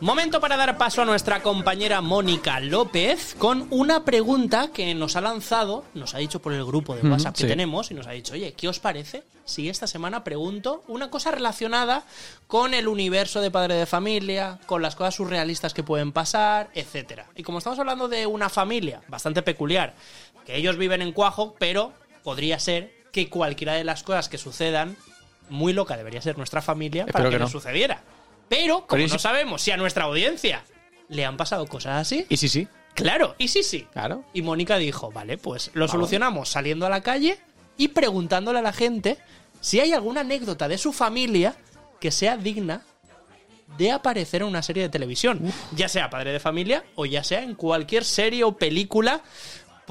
[0.00, 5.20] Momento para dar paso a nuestra compañera Mónica López con una pregunta que nos ha
[5.20, 7.48] lanzado, nos ha dicho por el grupo de WhatsApp que sí.
[7.48, 11.30] tenemos y nos ha dicho, oye, ¿qué os parece si esta semana pregunto una cosa
[11.30, 12.04] relacionada
[12.48, 17.26] con el universo de padre de familia, con las cosas surrealistas que pueden pasar, etcétera?
[17.36, 19.94] Y como estamos hablando de una familia bastante peculiar,
[20.44, 21.92] que ellos viven en Cuajo, pero
[22.24, 24.96] podría ser que cualquiera de las cosas que sucedan,
[25.48, 27.50] muy loca debería ser nuestra familia para que, que no no.
[27.50, 28.02] sucediera.
[28.48, 30.62] Pero, como Pero no si- sabemos si a nuestra audiencia
[31.08, 32.68] le han pasado cosas así, Y sí, sí.
[32.94, 33.86] claro, y sí, sí.
[33.92, 34.24] Claro.
[34.32, 35.90] Y Mónica dijo, vale, pues lo Vamos.
[35.92, 37.38] solucionamos saliendo a la calle
[37.76, 39.18] y preguntándole a la gente
[39.60, 41.54] si hay alguna anécdota de su familia
[42.00, 42.82] que sea digna
[43.78, 45.40] de aparecer en una serie de televisión.
[45.74, 49.22] Ya sea padre de familia o ya sea en cualquier serie o película.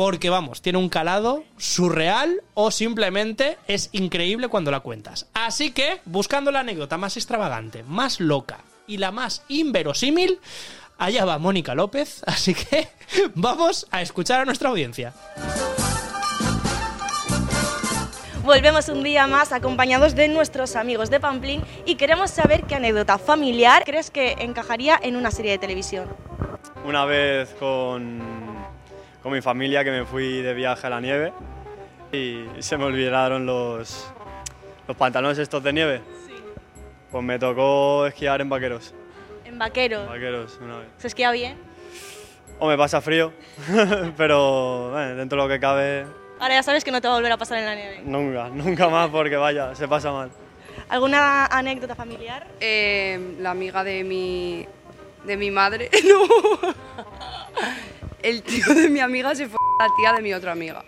[0.01, 5.27] Porque vamos, tiene un calado surreal o simplemente es increíble cuando la cuentas.
[5.35, 10.39] Así que, buscando la anécdota más extravagante, más loca y la más inverosímil,
[10.97, 12.23] allá va Mónica López.
[12.25, 12.87] Así que
[13.35, 15.13] vamos a escuchar a nuestra audiencia.
[18.43, 23.19] Volvemos un día más acompañados de nuestros amigos de Pamplín y queremos saber qué anécdota
[23.19, 26.07] familiar crees que encajaría en una serie de televisión.
[26.83, 28.60] Una vez con,
[29.21, 31.33] con mi familia que me fui de viaje a la nieve
[32.11, 34.11] y se me olvidaron los,
[34.87, 36.01] los pantalones estos de nieve.
[37.11, 38.93] Pues me tocó esquiar en vaqueros.
[39.45, 40.07] En vaqueros.
[40.07, 40.87] Vaqueros una vez.
[40.97, 41.57] ¿Se esquía bien?
[42.59, 43.33] O me pasa frío,
[44.17, 46.05] pero bueno, dentro de lo que cabe,
[46.39, 48.01] Ahora ya sabes que no te va a volver a pasar en la nieve.
[48.03, 50.31] nunca, nunca más porque vaya, se pasa mal.
[50.89, 52.47] ¿Alguna anécdota familiar?
[52.59, 54.65] Eh, la amiga de mi,
[55.25, 55.89] de mi madre.
[56.03, 56.71] No.
[58.23, 60.83] El tío de mi amiga se fue a la tía de mi otra amiga.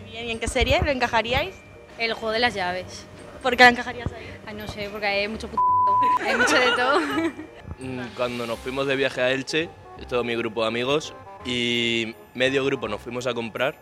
[0.00, 1.54] Muy bien, ¿y en qué serie lo encajaríais?
[1.98, 3.04] El juego de las llaves.
[3.42, 4.26] ¿Por qué la encajarías ahí?
[4.46, 5.56] Ay, no sé, porque hay mucho p...
[6.24, 7.00] Hay mucho de todo.
[7.80, 9.70] Mm, Cuando nos fuimos de viaje a Elche,
[10.08, 11.14] todo mi grupo de amigos,
[11.44, 13.76] y medio grupo nos fuimos a comprar,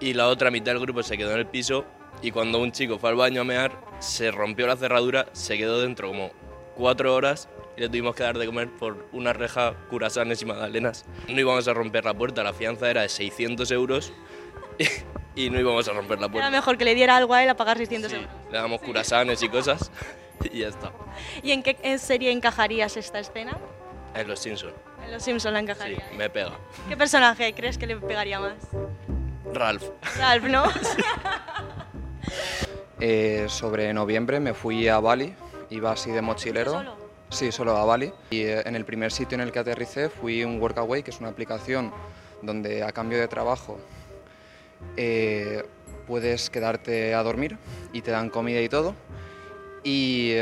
[0.00, 1.86] y la otra mitad del grupo se quedó en el piso,
[2.20, 5.80] y cuando un chico fue al baño a mear, se rompió la cerradura, se quedó
[5.80, 6.30] dentro como
[6.74, 11.04] cuatro horas, y le tuvimos que dar de comer por una reja curasanes y magdalenas.
[11.28, 14.12] No íbamos a romper la puerta, la fianza era de 600 euros,
[15.34, 16.50] y no íbamos a romper la Era puerta.
[16.50, 18.28] mejor que le diera algo a él a pagar 600 euros.
[18.50, 19.90] Le damos curasanes y cosas,
[20.52, 20.92] y ya está.
[21.42, 23.58] ¿Y en qué en serie encajarías esta escena?
[24.14, 24.72] En los Simpsons,
[25.04, 26.02] En Los Simpsons la encajaría.
[26.16, 26.52] me pega.
[26.88, 28.54] ¿Qué personaje crees que le pegaría más?
[29.52, 29.84] Ralph.
[30.18, 30.64] Ralph, ¿no?
[32.98, 35.34] Eh, sobre noviembre me fui a Bali,
[35.70, 36.72] iba así de mochilero.
[36.72, 36.96] ¿Solo?
[37.28, 38.12] Sí, solo a Bali.
[38.30, 41.18] Y eh, en el primer sitio en el que aterricé fui un Workaway, que es
[41.20, 41.92] una aplicación
[42.42, 43.78] donde a cambio de trabajo
[44.96, 45.64] eh,
[46.06, 47.58] puedes quedarte a dormir
[47.92, 48.94] y te dan comida y todo.
[49.82, 50.34] Y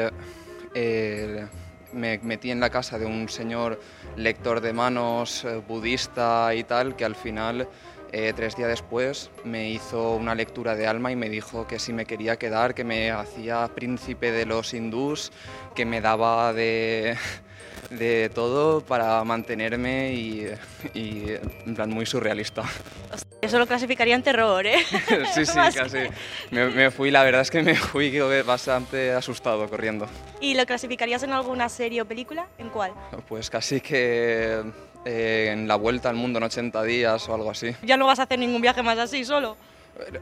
[0.75, 1.47] eh,
[1.93, 3.81] me metí en la casa de un señor
[4.17, 7.67] lector de manos, budista y tal, que al final,
[8.17, 11.93] eh, tres días después, me hizo una lectura de alma y me dijo que si
[11.93, 15.33] me quería quedar, que me hacía príncipe de los hindús,
[15.75, 17.17] que me daba de,
[17.91, 20.47] de todo para mantenerme y,
[20.95, 21.25] y,
[21.67, 22.63] en plan muy surrealista.
[23.41, 24.79] Eso lo clasificaría en terror, ¿eh?
[25.35, 25.99] sí, sí, casi.
[26.53, 30.07] Me, me fui, la verdad es que me fui bastante asustado corriendo.
[30.41, 32.47] ¿Y lo clasificarías en alguna serie o película?
[32.59, 32.93] ¿En cuál?
[33.29, 34.63] Pues casi que
[35.05, 37.75] eh, en la vuelta al mundo en 80 días o algo así.
[37.83, 39.57] Ya no vas a hacer ningún viaje más así, solo.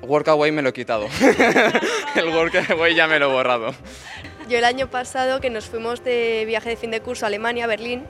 [0.02, 1.06] Workaway me lo he quitado.
[2.14, 3.74] El Workaway ya me lo he borrado.
[4.48, 7.64] Yo el año pasado que nos fuimos de viaje de fin de curso a Alemania,
[7.64, 8.04] a Berlín,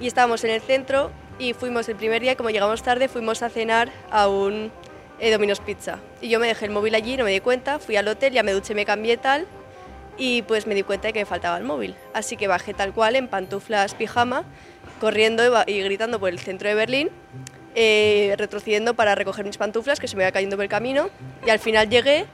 [0.00, 3.50] y estábamos en el centro y fuimos el primer día, como llegamos tarde, fuimos a
[3.50, 4.72] cenar a un
[5.20, 5.98] eh, Domino's Pizza.
[6.20, 8.42] Y yo me dejé el móvil allí, no me di cuenta, fui al hotel, ya
[8.42, 9.46] me duché, me cambié tal,
[10.16, 11.94] y pues me di cuenta de que me faltaba el móvil.
[12.12, 14.44] Así que bajé tal cual en pantuflas, pijama,
[15.04, 17.10] corriendo y gritando por el centro de Berlín,
[17.74, 21.10] eh, retrocediendo para recoger mis pantuflas, que se me iba cayendo por el camino,
[21.46, 22.24] y al final llegué,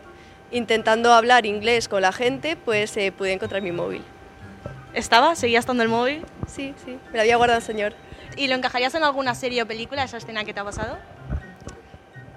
[0.53, 4.03] intentando hablar inglés con la gente, pues eh, pude encontrar mi móvil.
[4.95, 5.35] ¿Estaba?
[5.35, 6.25] ¿Seguía estando el móvil?
[6.47, 7.93] Sí, sí, me lo había guardado el señor.
[8.37, 10.97] ¿Y lo encajarías en alguna serie o película, esa escena que te ha pasado?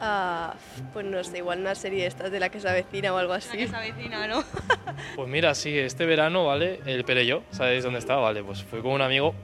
[0.01, 0.55] Ah,
[0.93, 3.33] pues no sé, igual una serie de estas de la que se avecina o algo
[3.33, 3.55] así.
[3.55, 4.43] que se avecina, ¿no?
[5.15, 6.79] Pues mira, sí, este verano, ¿vale?
[6.87, 8.15] El Perello, ¿sabéis dónde está?
[8.15, 9.35] Vale, pues fui con un amigo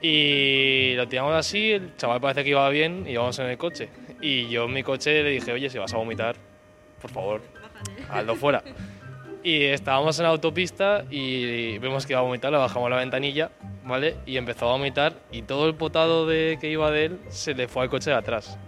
[0.00, 3.88] y lo tiramos así, el chaval parece que iba bien y íbamos en el coche.
[4.20, 6.36] Y yo en mi coche le dije, oye, si vas a vomitar,
[7.00, 7.40] por favor,
[8.10, 8.62] hazlo fuera.
[9.42, 13.50] Y estábamos en la autopista y vemos que iba a vomitar, le bajamos la ventanilla,
[13.84, 14.16] ¿vale?
[14.26, 17.68] Y empezó a vomitar y todo el potado de, que iba de él se le
[17.68, 18.58] fue al coche de atrás.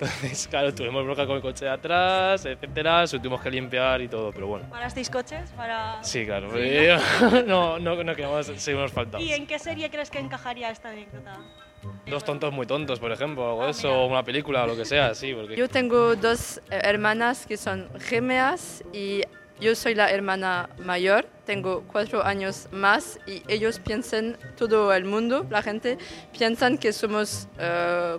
[0.00, 4.32] Entonces, claro, tuvimos bronca con el coche de atrás, etcétera, tuvimos que limpiar y todo,
[4.32, 4.68] pero bueno.
[4.70, 5.50] ¿Parasteis coches?
[5.56, 6.02] Para...
[6.02, 6.50] Sí, claro.
[6.52, 9.26] Sí, no, no, no queremos seguirnos faltados.
[9.26, 11.38] ¿Y en qué serie crees que encajaría esta anécdota?
[12.06, 14.84] Dos tontos muy tontos, por ejemplo, algo de eso, o una película o lo que
[14.84, 15.56] sea, sí, porque...
[15.56, 19.22] Yo tengo dos eh, hermanas que son gemeas y
[19.60, 25.44] Yo soy la hermana mayor, tengo cuatro años más y ellos piensan, todo el mundo,
[25.50, 25.98] la gente,
[26.36, 28.18] piensan que somos eh,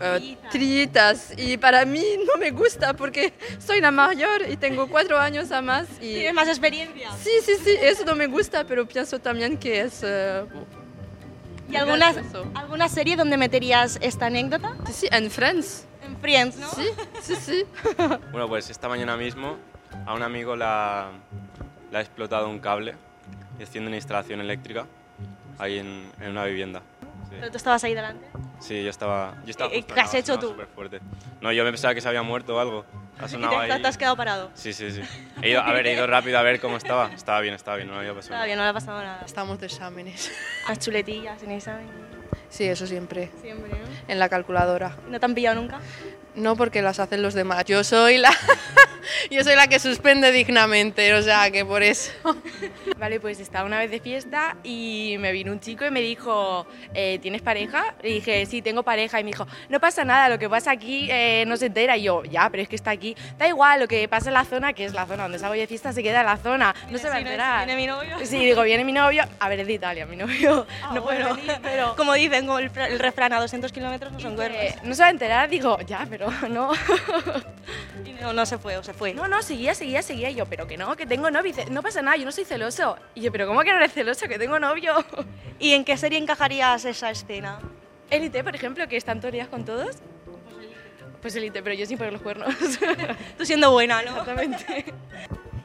[0.00, 3.32] eh, trillitas y para mí no me gusta porque
[3.64, 5.86] soy la mayor y tengo cuatro años a más.
[6.00, 6.14] Y...
[6.14, 7.10] ¿Tienes más experiencia?
[7.22, 10.00] Sí, sí, sí, eso no me gusta, pero pienso también que es...
[10.02, 10.44] eh,
[11.68, 12.50] ¿Y alguna, gracioso.
[12.56, 14.74] alguna serie donde meterías esta anécdota?
[14.86, 15.86] Sí, sí, en Friends.
[16.04, 16.68] En Friends, ¿no?
[16.70, 16.88] Sí,
[17.22, 17.64] sí, sí.
[18.32, 19.56] Bueno, pues esta mañana mismo
[20.06, 21.10] a un amigo la,
[21.90, 22.94] le ha explotado un cable
[23.62, 24.86] haciendo una instalación eléctrica
[25.58, 26.80] ahí en, en una vivienda.
[27.28, 27.36] Sí.
[27.38, 28.26] Pero tú estabas ahí delante.
[28.58, 29.34] Sí, yo estaba.
[29.44, 30.48] Yo estaba ¿qué has hecho tú?
[30.48, 31.00] superfuerte.
[31.40, 32.84] No, yo me pensaba que se había muerto o algo.
[33.18, 33.82] Ha Y te, ahí.
[33.82, 34.50] te has quedado parado.
[34.54, 35.02] Sí, sí, sí.
[35.42, 37.12] He ido, a ver, he ido rápido a ver cómo estaba.
[37.12, 38.46] Estaba bien, estaba bien, no había pasado nada.
[38.46, 39.22] bien, no le ha pasado nada.
[39.24, 40.32] Estamos de exámenes.
[40.68, 41.88] Las chuletillas en examen.
[42.48, 43.30] Sí, eso siempre.
[43.40, 43.76] Siempre, ¿no?
[44.08, 44.96] En la calculadora.
[45.08, 45.80] ¿No te han pillado nunca?
[46.34, 47.64] No porque las hacen los demás.
[47.64, 48.30] Yo soy la
[49.30, 52.12] yo soy la que suspende dignamente, o sea, que por eso.
[52.98, 56.66] Vale, pues estaba una vez de fiesta y me vino un chico y me dijo,
[56.94, 57.94] eh, ¿tienes pareja?
[58.02, 59.18] Le dije, sí, tengo pareja.
[59.20, 61.96] Y me dijo, no pasa nada, lo que pasa aquí eh, no se entera.
[61.96, 63.16] Y yo, ya, pero es que está aquí.
[63.38, 65.66] Da igual, lo que pasa en la zona, que es la zona donde salgo de
[65.66, 66.74] fiesta, se queda en la zona.
[66.90, 67.30] No se va a Sí, ¿no?
[67.30, 67.66] enterar.
[67.66, 68.16] ¿Viene mi novio?
[68.24, 69.24] Sí, digo, viene mi novio.
[69.38, 70.66] A ver, es de Italia, mi novio.
[70.94, 71.96] no puede bueno, venir, pero...
[71.96, 74.60] Como dicen, como el, el refrán, a 200 kilómetros no son cuernos.
[74.60, 76.19] Eh, no se va a enterar, digo, ya, pero
[76.50, 76.72] no.
[78.04, 79.14] Y no, no se fue, o se fue.
[79.14, 80.30] No, no, seguía, seguía, seguía.
[80.30, 81.50] Y yo, pero que no, que tengo novio.
[81.50, 82.96] Y dice, no pasa nada, yo no soy celoso.
[83.14, 84.26] Y yo, pero ¿cómo que no eres celoso?
[84.26, 84.94] Que tengo novio.
[85.58, 87.60] ¿Y en qué serie encajarías esa escena?
[88.10, 89.96] Élite, por ejemplo, que están todos días con todos.
[91.22, 92.54] Pues élite, pero yo sin poner los cuernos.
[93.38, 94.10] Tú siendo buena, ¿no?
[94.10, 94.94] Exactamente.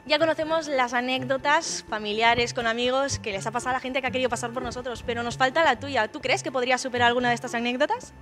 [0.06, 4.06] Ya conocemos las anécdotas familiares con amigos que les ha pasado a la gente que
[4.06, 6.06] ha querido pasar por nosotros, pero nos falta la tuya.
[6.06, 8.14] ¿Tú crees que podrías superar alguna de estas anécdotas?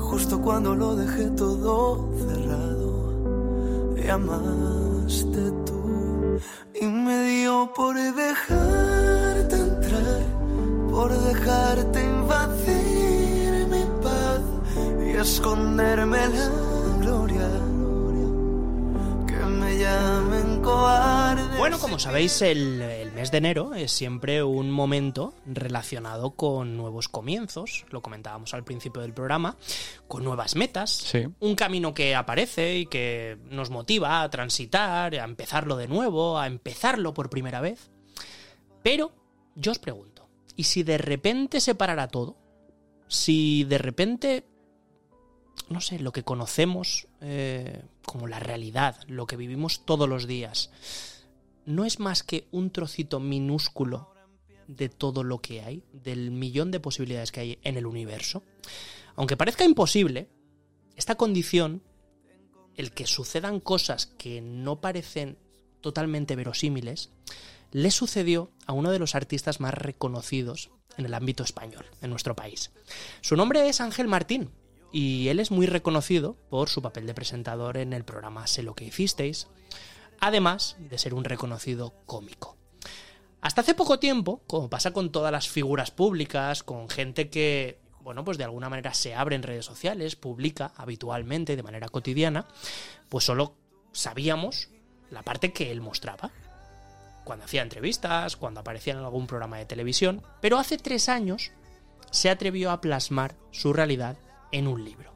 [0.00, 6.40] Justo cuando lo dejé todo cerrado, llamaste tú
[6.80, 10.22] y me dio por dejarte entrar,
[10.90, 14.40] por dejarte invadir mi paz
[15.06, 16.48] y esconderme la
[17.00, 17.48] gloria.
[19.28, 21.58] Que me llamen cobarde.
[21.58, 22.82] Bueno, como sabéis, el
[23.20, 29.02] mes de enero es siempre un momento relacionado con nuevos comienzos, lo comentábamos al principio
[29.02, 29.58] del programa,
[30.08, 31.26] con nuevas metas, Sí.
[31.38, 36.46] un camino que aparece y que nos motiva a transitar, a empezarlo de nuevo, a
[36.46, 37.90] empezarlo por primera vez.
[38.82, 39.12] Pero
[39.54, 42.38] yo os pregunto, ¿y si de repente se parara todo?
[43.06, 44.46] Si de repente,
[45.68, 50.70] no sé, lo que conocemos eh, como la realidad, lo que vivimos todos los días,
[51.66, 54.12] no es más que un trocito minúsculo
[54.66, 58.44] de todo lo que hay, del millón de posibilidades que hay en el universo.
[59.16, 60.28] Aunque parezca imposible,
[60.96, 61.82] esta condición,
[62.76, 65.38] el que sucedan cosas que no parecen
[65.80, 67.10] totalmente verosímiles,
[67.72, 72.36] le sucedió a uno de los artistas más reconocidos en el ámbito español, en nuestro
[72.36, 72.70] país.
[73.20, 74.50] Su nombre es Ángel Martín,
[74.92, 78.74] y él es muy reconocido por su papel de presentador en el programa Sé lo
[78.74, 79.46] que hicisteis,
[80.20, 82.56] además de ser un reconocido cómico.
[83.40, 88.22] Hasta hace poco tiempo, como pasa con todas las figuras públicas, con gente que, bueno,
[88.22, 92.46] pues de alguna manera se abre en redes sociales, publica habitualmente, de manera cotidiana,
[93.08, 93.56] pues solo
[93.92, 94.68] sabíamos
[95.10, 96.30] la parte que él mostraba.
[97.24, 101.50] Cuando hacía entrevistas, cuando aparecía en algún programa de televisión, pero hace tres años
[102.10, 104.16] se atrevió a plasmar su realidad
[104.52, 105.14] en un libro.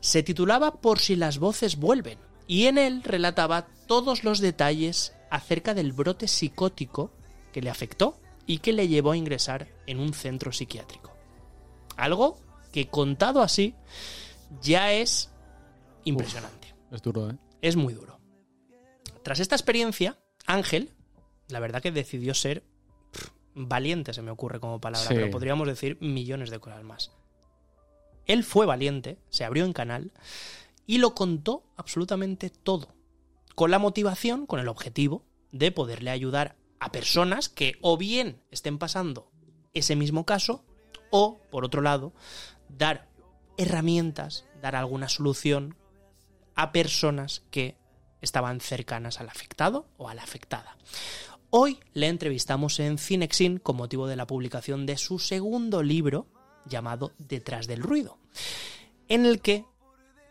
[0.00, 5.74] Se titulaba Por si las voces vuelven, y en él relataba todos los detalles acerca
[5.74, 7.10] del brote psicótico
[7.52, 11.12] que le afectó y que le llevó a ingresar en un centro psiquiátrico.
[11.96, 12.38] Algo
[12.72, 13.74] que contado así
[14.62, 15.30] ya es
[16.04, 16.74] impresionante.
[16.92, 17.36] Es duro, ¿eh?
[17.62, 18.20] Es muy duro.
[19.22, 20.90] Tras esta experiencia, Ángel,
[21.48, 22.62] la verdad que decidió ser
[23.12, 25.14] pff, valiente, se me ocurre como palabra, Sí.
[25.14, 27.10] pero podríamos decir millones de cosas más.
[28.26, 30.12] Él fue valiente, se abrió en canal
[30.86, 32.94] y lo contó absolutamente todo,
[33.54, 38.78] con la motivación, con el objetivo de poderle ayudar a personas que o bien estén
[38.78, 39.30] pasando
[39.74, 40.64] ese mismo caso
[41.10, 42.12] o, por otro lado,
[42.68, 43.08] dar
[43.56, 45.76] herramientas, dar alguna solución
[46.54, 47.76] a personas que
[48.20, 50.76] estaban cercanas al afectado o a la afectada.
[51.50, 56.26] Hoy le entrevistamos en Cinexin con motivo de la publicación de su segundo libro
[56.66, 58.18] llamado Detrás del ruido,
[59.08, 59.64] en el que,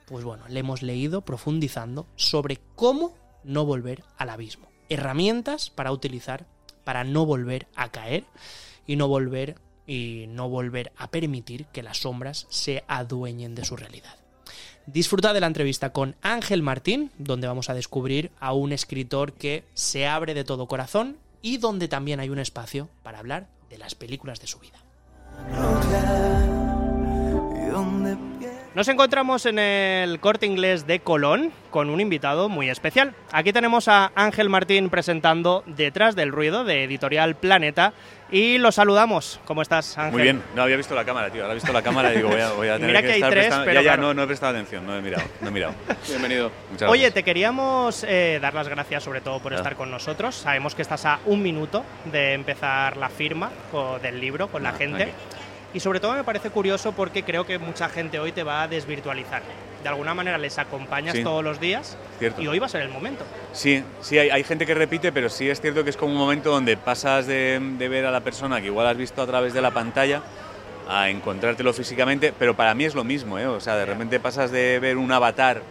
[0.08, 4.68] pues bueno, le hemos leído profundizando sobre cómo no volver al abismo.
[4.90, 6.46] Herramientas para utilizar
[6.84, 8.24] para no volver a caer
[8.88, 9.56] y no volver
[9.88, 14.16] y no volver a permitir que las sombras se adueñen de su realidad.
[14.88, 19.64] Disfruta de la entrevista con Ángel Martín, donde vamos a descubrir a un escritor que
[19.74, 23.96] se abre de todo corazón y donde también hay un espacio para hablar de las
[23.96, 24.78] películas de su vida.
[28.76, 33.14] Nos encontramos en el corte inglés de Colón con un invitado muy especial.
[33.32, 37.94] Aquí tenemos a Ángel Martín presentando Detrás del Ruido de Editorial Planeta
[38.30, 39.40] y lo saludamos.
[39.46, 40.12] ¿Cómo estás, Ángel?
[40.12, 41.44] Muy bien, no había visto la cámara, tío.
[41.44, 43.14] Ahora he visto la cámara y digo, voy a, voy a tener Mira que, que
[43.14, 44.02] hay estar tres, prestando- pero Ya, ya, claro.
[44.10, 45.74] no, no he prestado atención, no he mirado, no he mirado.
[46.10, 46.52] Bienvenido.
[46.70, 47.14] Muchas Oye, gracias.
[47.14, 50.36] te queríamos eh, dar las gracias sobre todo por estar con nosotros.
[50.36, 53.52] Sabemos que estás a un minuto de empezar la firma
[54.02, 55.04] del libro con la Ah, gente.
[55.04, 55.12] aquí.
[55.76, 58.68] Y sobre todo me parece curioso porque creo que mucha gente hoy te va a
[58.70, 59.44] desvirtualizar.
[59.84, 61.22] De alguna manera les acompañas Sí.
[61.22, 62.42] todos los días Cierto.
[62.42, 63.26] y hoy va a ser el momento.
[63.52, 66.18] Sí, sí, hay, hay gente que repite, pero sí es cierto que es como un
[66.18, 69.54] momento donde pasas de, de ver a la persona que igual has visto a través
[69.54, 70.22] de la pantalla
[70.88, 73.46] a encontrártelo físicamente, pero para mí es lo mismo, ¿eh?
[73.46, 75.62] O sea, de repente pasas de ver un avatar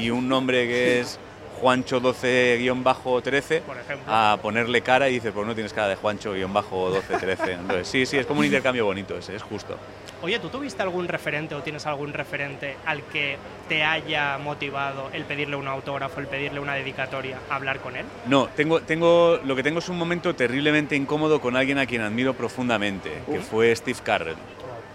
[0.00, 1.18] y un nombre que es
[1.60, 4.04] Juancho 12-13 Por ejemplo.
[4.06, 7.52] a ponerle cara y dices, pues no tienes cara de Juancho 12-13.
[7.60, 9.76] Entonces, sí, sí, es como un intercambio bonito ese, es justo.
[10.22, 13.36] Oye, ¿tú tuviste algún referente o tienes algún referente al que
[13.68, 18.04] te haya motivado el pedirle un autógrafo, el pedirle una dedicatoria, hablar con él?
[18.26, 22.02] No, tengo, tengo, lo que tengo es un momento terriblemente incómodo con alguien a quien
[22.02, 24.36] admiro profundamente, que fue Steve Carrell.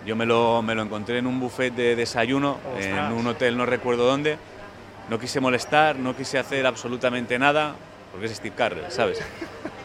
[0.05, 3.11] Yo me lo, me lo encontré en un buffet de desayuno, Ostras.
[3.11, 4.37] en un hotel no recuerdo dónde.
[5.09, 7.75] No quise molestar, no quise hacer absolutamente nada,
[8.11, 9.19] porque es Steve Carrell, ¿sabes?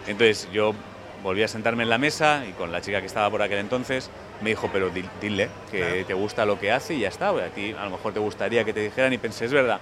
[0.06, 0.74] Entonces yo
[1.22, 4.10] volví a sentarme en la mesa y con la chica que estaba por aquel entonces
[4.40, 6.06] me dijo, pero di- dile que Claro.
[6.06, 8.64] te gusta lo que hace y ya está, a ti a lo mejor te gustaría
[8.64, 9.80] que te dijeran y pensé, es verdad.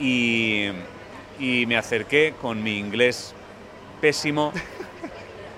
[0.00, 0.68] Y,
[1.38, 3.34] y me acerqué con mi inglés
[4.00, 4.52] pésimo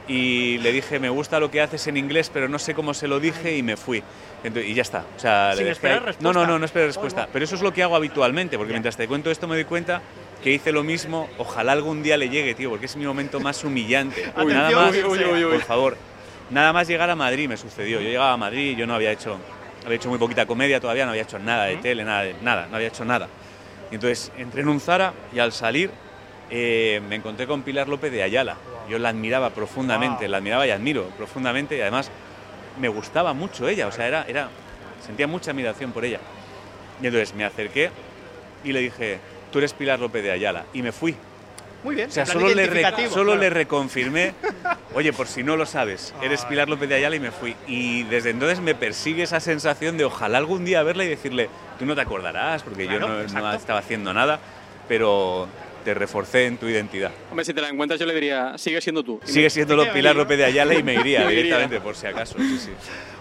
[0.09, 3.07] y le dije, me gusta lo que haces en inglés, pero no sé cómo se
[3.09, 4.03] lo dije y me fui.
[4.43, 5.05] Entonces- y ya está.
[5.17, 6.23] O sea, Sin le dejé esperar respuesta.
[6.23, 7.29] No, no, no, no esperé respuesta.
[7.33, 10.01] Pero eso es lo que hago habitualmente, porque mientras te cuento esto me doy cuenta
[10.43, 11.29] que hice lo mismo.
[11.39, 14.33] Ojalá algún día le llegue, tío, porque es mi momento más humillante.
[14.37, 15.97] Uy, nada más, uy, uy, por favor,
[16.51, 18.01] nada más llegar a Madrid me sucedió.
[18.01, 19.37] Yo llegaba a Madrid, yo no había hecho,
[19.85, 22.67] había hecho muy poquita comedia todavía, no había hecho nada de tele, nada, de- nada,
[22.71, 23.29] no había hecho nada.
[23.91, 25.91] Y entonces entré en un Zara y al salir
[26.51, 28.57] eh, me encontré con Pilar López de Ayala.
[28.89, 30.31] Yo la admiraba profundamente, Wow.
[30.33, 32.11] la admiraba y admiro profundamente y además
[32.81, 34.49] me gustaba mucho ella, o sea, era, era,
[35.05, 36.21] sentía mucha admiración por ella.
[37.03, 37.91] Y entonces me acerqué
[38.65, 39.19] y le dije,
[39.53, 40.65] tú eres Pilar López de Ayala.
[40.73, 41.15] Y me fui.
[41.85, 42.09] Muy bien.
[42.09, 43.41] O sea, solo, le, re- solo claro.
[43.41, 44.35] le reconfirmé,
[44.95, 47.55] oye, por si no lo sabes, eres Pilar López de Ayala y me fui.
[47.69, 51.87] Y desde entonces me persigue esa sensación de ojalá algún día verla y decirle, tú
[51.87, 54.41] no te acordarás, porque Claro, yo no- no, estaba haciendo nada,
[54.89, 55.47] pero
[55.85, 57.11] te reforcé en tu identidad.
[57.31, 59.21] Hombre, si te la encuentras, yo le diría, sigue siendo tú.
[59.25, 60.17] Sigue me- siendo me Pilar.
[60.17, 61.43] López de Ayala y me iría Me iría.
[61.45, 62.37] directamente, por si acaso.
[62.39, 62.71] Sí, sí.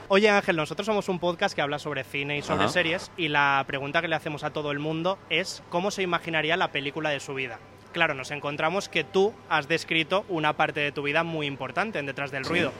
[0.09, 2.73] Oye Ángel, nosotros somos un podcast que habla sobre cine y sobre Ajá.
[2.73, 6.55] series y la pregunta que le hacemos a todo el mundo es cómo se imaginaría
[6.55, 7.59] la película de su vida.
[7.91, 12.05] Claro, nos encontramos que tú has descrito una parte de tu vida muy importante en
[12.05, 12.49] Detrás del Sí.
[12.51, 12.71] Ruido.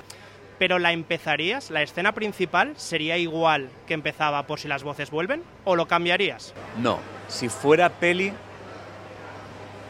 [0.57, 1.69] Pero ¿la empezarías?
[1.69, 5.43] ¿La escena principal sería igual que empezaba por si las voces vuelven?
[5.65, 6.53] ¿O lo cambiarías?
[6.81, 8.31] No, si fuera peli,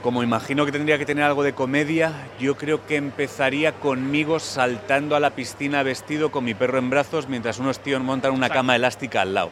[0.01, 5.15] como imagino que tendría que tener algo de comedia, yo creo que empezaría conmigo saltando
[5.15, 8.75] a la piscina vestido con mi perro en brazos mientras unos tíos montan una cama
[8.75, 9.51] elástica al lado.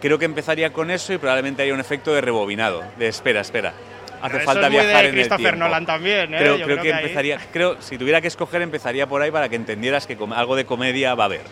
[0.00, 3.72] Creo que empezaría con eso y probablemente haría un efecto de rebobinado, de espera, espera.
[4.20, 5.58] Hace Pero falta eso es muy viajar de en el Christopher tiempo.
[5.64, 6.38] Nolan también, ¿eh?
[6.38, 9.22] Creo, Yo creo creo que, que ahí- empezaría, creo, si tuviera que escoger, empezaría por
[9.22, 11.42] ahí para que entendieras que algo de comedia va a haber.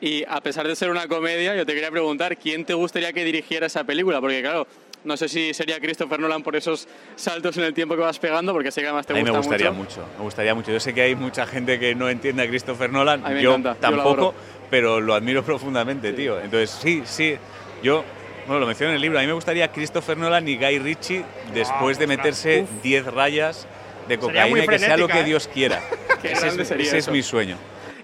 [0.00, 3.24] Y a pesar de ser una comedia, yo te quería preguntar, ¿quién te gustaría que
[3.24, 4.20] dirigiera esa película?
[4.20, 4.66] Porque claro,
[5.06, 8.52] no sé si sería Christopher Nolan por esos saltos en el tiempo que vas pegando,
[8.52, 10.00] porque sé que además te a mí gusta me gustaría mucho.
[10.00, 10.08] mucho.
[10.18, 10.72] me gustaría mucho.
[10.72, 13.42] Yo sé que hay mucha gente que no entiende a Christopher Nolan, A mí me
[13.42, 14.34] yo encanta, yo lo tampoco,
[14.68, 16.40] pero lo admiro profundamente, tío.
[16.40, 17.36] Entonces, sí, sí,
[17.82, 18.04] yo,
[18.46, 21.24] bueno, lo menciono en el libro, a mí me gustaría Christopher Nolan y Guy Ritchie
[21.54, 22.82] después de ostras, meterse uf.
[22.82, 23.66] 10 rayas
[24.08, 25.24] de cocaína que sea lo que ¿eh?
[25.24, 25.80] Dios quiera.
[26.22, 27.12] Qué ese es, sería ese es eso.
[27.12, 27.56] mi sueño.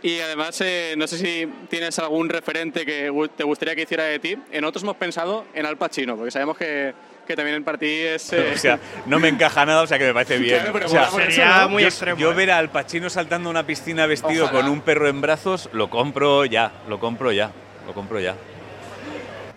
[0.03, 4.19] Y además, eh, no sé si tienes algún referente que te gustaría que hiciera de
[4.19, 4.37] ti.
[4.51, 6.93] En otros hemos pensado en Al Pacino, porque sabemos que,
[7.25, 8.33] que también para ti es...
[8.33, 10.61] eh, O sea, no me encaja nada, o sea que me parece bien.
[10.61, 12.35] Claro, O sea, yo, extremo, yo ¿eh?
[12.35, 14.63] ver al Pacino saltando a una piscina vestido Ojalá.
[14.63, 17.53] con un perro en brazos, lo compro ya, lo compro ya,
[17.87, 18.35] lo compro ya.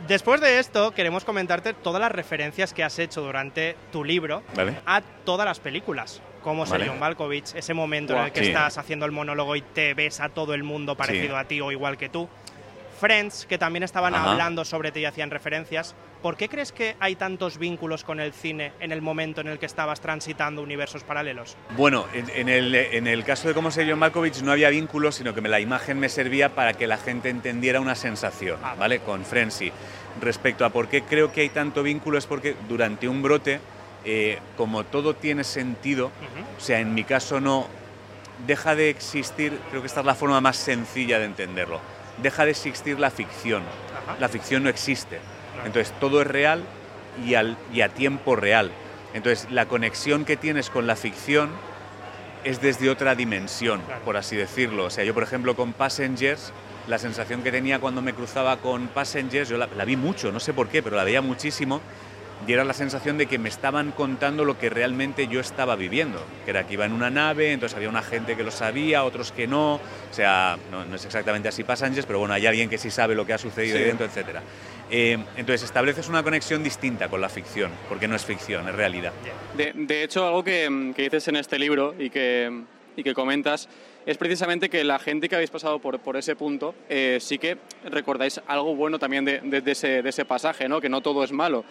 [0.08, 4.76] Después de esto, queremos comentarte todas las referencias que has hecho durante tu libro Vale.
[4.86, 6.22] a todas las películas.
[6.46, 6.88] Como Vale.
[6.88, 8.28] John Malkovich, ese momento en Guau.
[8.28, 8.48] el que Sí.
[8.50, 11.42] estás haciendo el monólogo y te ves a todo el mundo parecido Sí.
[11.42, 12.30] a ti o igual que tú.
[13.00, 14.32] Friends, que también estaban Ajá.
[14.32, 15.96] hablando sobre ti y hacían referencias.
[16.22, 19.58] ¿Por qué crees que hay tantos vínculos con el cine en el momento en el
[19.58, 21.58] que estabas transitando universos paralelos?
[21.76, 25.16] Bueno, en, en el, en el caso de cómo ser John Malkovich no había vínculos,
[25.16, 29.00] sino que la imagen me servía para que la gente entendiera una sensación, ¿vale?
[29.00, 29.72] Con Frenzy.
[30.22, 33.60] Respecto a por qué creo que hay tanto vínculo es porque durante un brote,
[34.06, 36.12] eh, como todo tiene sentido,
[36.58, 37.68] o sea, en mi caso no,
[38.46, 41.80] deja de existir, creo que esta es la forma más sencilla de entenderlo,
[42.22, 43.64] deja de existir la ficción.
[44.20, 45.20] La ficción no existe.
[45.66, 46.64] Entonces todo es real
[47.26, 48.72] y, al, y a tiempo real.
[49.14, 51.50] Entonces la conexión que tienes con la ficción
[52.44, 54.86] es desde otra dimensión, por así decirlo.
[54.86, 56.54] O sea, yo por ejemplo con Passengers,
[56.88, 60.40] la sensación que tenía cuando me cruzaba con Passengers, yo la, la vi mucho, no
[60.40, 61.82] sé por qué, pero la veía muchísimo,
[62.48, 66.24] y era la sensación de que me estaban contando lo que realmente yo estaba viviendo,
[66.44, 69.32] que era que iba en una nave, entonces había una gente que lo sabía, otros
[69.32, 69.80] que no, o
[70.12, 73.26] sea, no, no es exactamente así Passengers, pero bueno, hay alguien que sí sabe lo
[73.26, 73.82] que ha sucedido Sí.
[73.84, 74.44] ahí dentro, etcétera.
[74.92, 79.12] Eh, entonces estableces una conexión distinta con la ficción, porque no es ficción, es realidad.
[79.58, 82.64] De, de hecho, algo que, que dices en este libro y que,
[82.96, 83.68] y que comentas
[84.06, 87.58] es precisamente que la gente que habéis pasado por, por ese punto eh, sí que
[87.86, 90.80] recordáis algo bueno también de, de- de ese, de ese pasaje, ¿no?
[90.80, 91.66] que no todo es malo.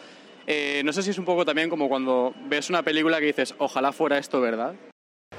[0.47, 3.55] Eh, no sé si es un poco también como cuando ves una película que dices,
[3.59, 4.75] ojalá fuera esto verdad.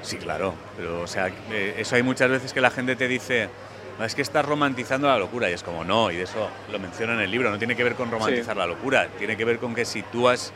[0.02, 3.48] Sí, claro, pero o sea, eh, eso hay muchas veces que la gente te dice,
[3.98, 6.78] "No, es que estás romantizando la locura, y es como, no, y de eso lo
[6.78, 8.58] menciona en el libro, no tiene que ver con romantizar Sí.
[8.58, 10.52] la locura, tiene que ver con que si tú has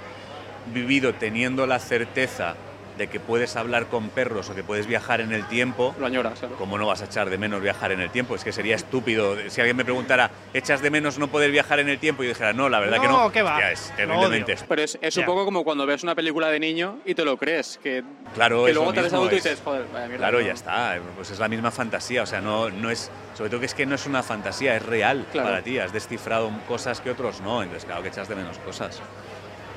[0.75, 2.55] vivido teniendo la certeza
[3.01, 6.39] de que puedes hablar con perros o que puedes viajar en el tiempo, lo añoras,
[6.59, 8.35] ¿cómo no vas a echar de menos viajar en el tiempo?
[8.35, 9.37] Es que sería estúpido.
[9.49, 12.23] Si alguien me preguntara, ¿echas de menos no poder viajar en el tiempo?
[12.23, 13.23] Y yo dijera, no, la verdad que no.
[13.25, 13.55] No, ¿qué va?
[13.55, 14.55] Hostia, es terriblemente.
[14.69, 17.39] Pero es, es un poco como cuando ves una película de niño y te lo
[17.39, 20.19] crees, que, Claro, que luego te ves adulto y es- dices, joder, vaya mierda.
[20.19, 20.47] Claro, ¿no?
[20.47, 20.99] ya está.
[21.17, 22.23] Pues es la misma fantasía.
[22.23, 23.11] O sea, no, no es.
[23.35, 25.49] Sobre todo que es que no es una fantasía, es real Claro.
[25.49, 25.79] para ti.
[25.79, 27.63] Has descifrado cosas que otros no.
[27.63, 29.01] Entonces, claro que echas de menos cosas.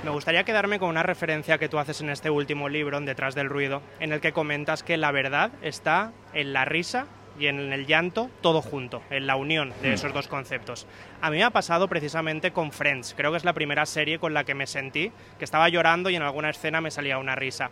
[0.03, 3.35] Me gustaría quedarme con una referencia que tú haces en este último libro, en Detrás
[3.35, 7.07] del Ruido, en el que comentas que la verdad está en la risa
[7.39, 9.93] y en el llanto todo junto, en la unión de Hmm.
[9.93, 10.87] esos dos conceptos.
[11.21, 14.33] A mí me ha pasado precisamente con Friends, creo que es la primera serie con
[14.33, 17.71] la que me sentí que estaba llorando y en alguna escena me salía una risa.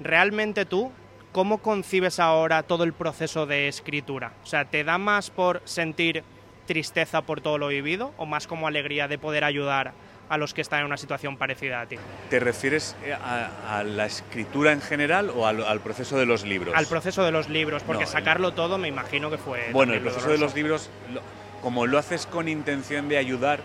[0.00, 0.92] ¿Realmente tú
[1.32, 4.34] cómo concibes ahora todo el proceso de escritura?
[4.42, 6.24] O sea, ¿te da más por sentir
[6.66, 9.92] tristeza por todo lo vivido o más como alegría de poder ayudar
[10.28, 11.96] a los que están en una situación parecida a ti?
[12.30, 16.44] ¿Te refieres eh, a, a la escritura en general o al, al proceso de los
[16.44, 16.74] libros?
[16.74, 19.70] Al proceso de los libros, porque No, sacarlo todo me imagino que fue...
[19.72, 20.44] Bueno, el proceso de doloroso.
[20.46, 21.22] los libros, lo-
[21.62, 23.60] como lo haces con intención de ayudar,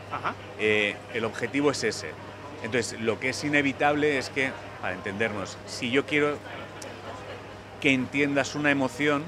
[0.60, 2.12] eh, el objetivo es ese.
[2.64, 4.52] Entonces, lo que es inevitable es que,
[4.82, 6.38] para entendernos, si yo quiero
[7.82, 9.24] que entiendas una emoción,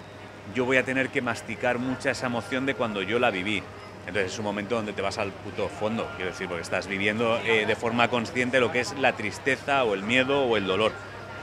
[0.56, 3.64] yo voy a tener que masticar mucha esa emoción de cuando yo la viví.
[4.08, 7.40] Entonces es un momento donde te vas al puto fondo, quiero decir, porque estás viviendo
[7.46, 10.92] eh, de forma consciente lo que es la tristeza o el miedo o el dolor.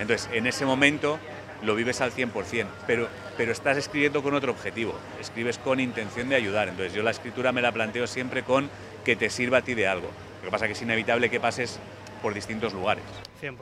[0.01, 1.19] Entonces en ese momento
[1.63, 6.37] lo vives al 100%, pero, pero estás escribiendo con otro objetivo, escribes con intención de
[6.37, 6.69] ayudar.
[6.69, 8.71] Entonces yo la escritura me la planteo siempre con
[9.05, 10.09] que te sirva a ti de algo.
[10.41, 11.79] Lo que pasa es que es inevitable que pases
[12.23, 13.05] por distintos lugares.
[13.41, 13.55] 100%.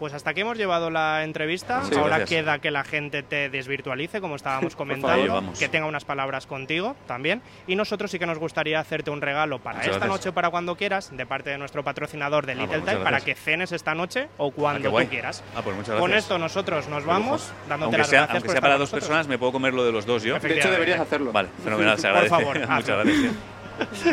[0.00, 1.82] Pues hasta aquí hemos llevado la entrevista.
[1.82, 2.28] Ahora gracias.
[2.30, 6.46] queda que la gente te desvirtualice, como estábamos Por comentando, favor, que tenga unas palabras
[6.46, 7.42] contigo también.
[7.66, 10.18] Y nosotros sí que nos gustaría hacerte un regalo para Muchas esta gracias.
[10.18, 12.94] noche o para cuando quieras, de parte de nuestro patrocinador de Ah, Little pues muchas
[12.94, 15.44] Time, para que cenes esta noche o Ah, cuando tú quieras.
[15.54, 18.52] Ah, pues muchas Con esto nosotros nos vamos, dándote aunque las sea, gracias aunque por
[18.54, 20.38] sea para dos personas, me puedo comer lo de los dos yo.
[20.40, 21.30] De hecho, deberías hacerlo.
[21.30, 22.34] Vale, fenomenal, se Por agradece.
[22.36, 23.32] favor, Muchas gracias.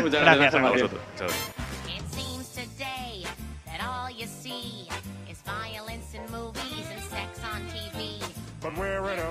[0.02, 1.00] Muchas gracias, a vosotros.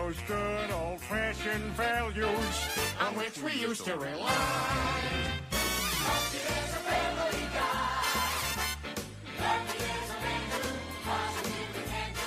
[0.07, 2.55] Those good old fashioned values
[3.01, 4.31] on which we used to rely?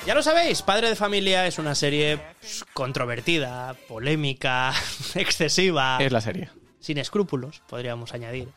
[0.06, 4.72] Ya lo sabéis, Padre de Familia es una serie pues, controvertida, polémica,
[5.14, 5.98] excesiva.
[6.00, 6.50] Es la serie.
[6.80, 8.48] Sin escrúpulos, podríamos añadir.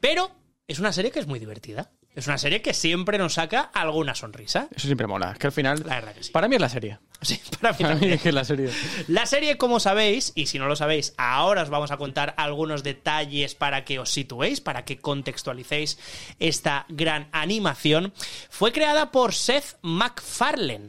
[0.00, 0.30] Pero
[0.66, 1.90] es una serie que es muy divertida.
[2.14, 4.68] Es una serie que siempre nos saca alguna sonrisa.
[4.74, 5.32] Eso siempre mola.
[5.32, 5.82] Es que al final.
[5.86, 6.32] La verdad que sí.
[6.32, 6.98] Para mí es la serie.
[7.20, 8.70] Sí, para mí Para mí es que es la serie.
[9.06, 12.82] La serie, como sabéis, y si no lo sabéis, ahora os vamos a contar algunos
[12.82, 15.98] detalles para que os situéis, para que contextualicéis
[16.40, 18.12] esta gran animación,
[18.50, 20.88] fue creada por Seth MacFarlane.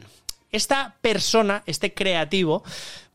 [0.50, 2.64] Esta persona, este creativo,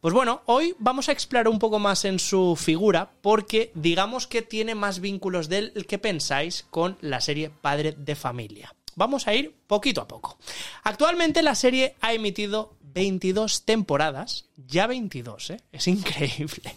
[0.05, 4.43] pues bueno, hoy vamos a explorar un poco más en su figura porque digamos que
[4.43, 8.75] tiene más vínculos del que pensáis con la serie Padre de Familia.
[8.93, 10.37] Vamos a ir poquito a poco.
[10.83, 15.57] Actualmente la serie ha emitido 22 temporadas, ya 22, ¿eh?
[15.71, 16.75] Es increíble.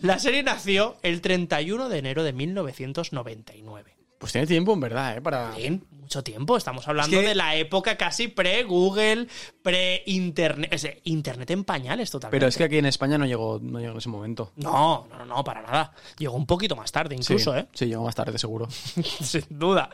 [0.00, 3.93] La serie nació el 31 de enero de 1999.
[4.24, 5.20] Pues tiene tiempo, en verdad, ¿eh?
[5.20, 5.50] Para...
[5.50, 6.56] Bien, mucho tiempo.
[6.56, 9.28] Estamos hablando Es que- de la época casi pre-Google,
[9.62, 11.02] pre-Internet.
[11.04, 12.34] Internet en pañales totalmente.
[12.34, 14.50] Pero es que aquí en España no llegó, no llegó en ese momento.
[14.56, 15.92] No, no, no, para nada.
[16.16, 17.66] Llegó un poquito más tarde, incluso, sí, ¿eh?
[17.74, 18.66] Sí, llegó más tarde, seguro.
[19.20, 19.90] Sin duda.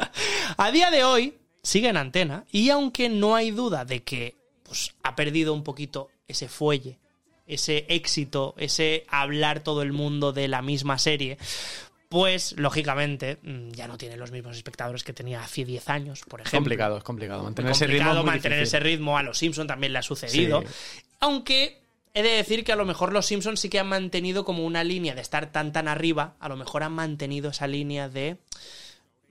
[0.57, 4.95] A día de hoy sigue en antena y aunque no hay duda de que pues,
[5.03, 7.01] ha perdido un poquito ese fuelle,
[7.49, 11.37] ese éxito, ese hablar todo el mundo de la misma serie,
[12.11, 16.41] pues lógicamente mm, ya no tiene los mismos espectadores que tenía hace 10 años, por
[16.41, 16.59] ejemplo.
[16.59, 17.45] complicado, es complicado.
[17.45, 17.99] Mantener Muy ese ritmo.
[17.99, 19.17] es complicado mantener ese ritmo.
[19.17, 20.63] A los Simpsons también le ha sucedido.
[20.63, 21.03] Sí.
[21.21, 21.79] Aunque
[22.13, 24.83] he de decir que a lo mejor los Simpsons sí que han mantenido como una
[24.83, 26.35] línea de estar tan tan arriba.
[26.41, 28.39] A lo mejor han mantenido esa línea de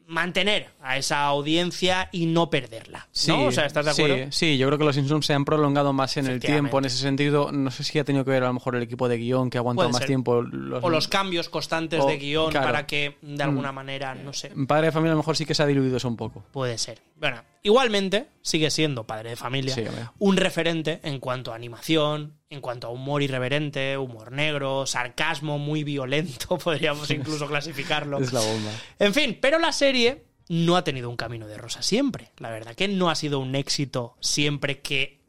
[0.10, 3.08] mantener a esa audiencia y no perderla.
[3.28, 3.46] ¿No?
[3.46, 4.32] O sea, ¿estás de sí, acuerdo?
[4.32, 6.98] Sí, yo creo que los Simpsons se han prolongado más en el tiempo en ese
[6.98, 7.52] sentido.
[7.52, 9.58] No sé si ha tenido que ver a lo mejor el equipo de guion que
[9.58, 10.08] ha aguantado más ser.
[10.08, 10.42] tiempo.
[10.42, 12.66] Los, O los cambios constantes O- de guion claro.
[12.68, 13.76] para que de alguna Mm.
[13.76, 14.52] manera, no sé.
[14.68, 16.44] Padre de familia a lo mejor sí que se ha diluido eso un poco.
[16.52, 17.00] Puede ser.
[17.16, 19.84] Bueno, igualmente sigue siendo padre de familia, Sí,
[20.20, 25.84] un referente en cuanto a animación, en cuanto a humor irreverente, humor negro, sarcasmo muy
[25.84, 28.20] violento, podríamos incluso clasificarlo.
[28.20, 28.72] Es la bomba.
[29.00, 32.32] En fin, pero la serie no ha tenido un camino de rosa siempre.
[32.38, 35.20] La verdad que no ha sido un éxito siempre que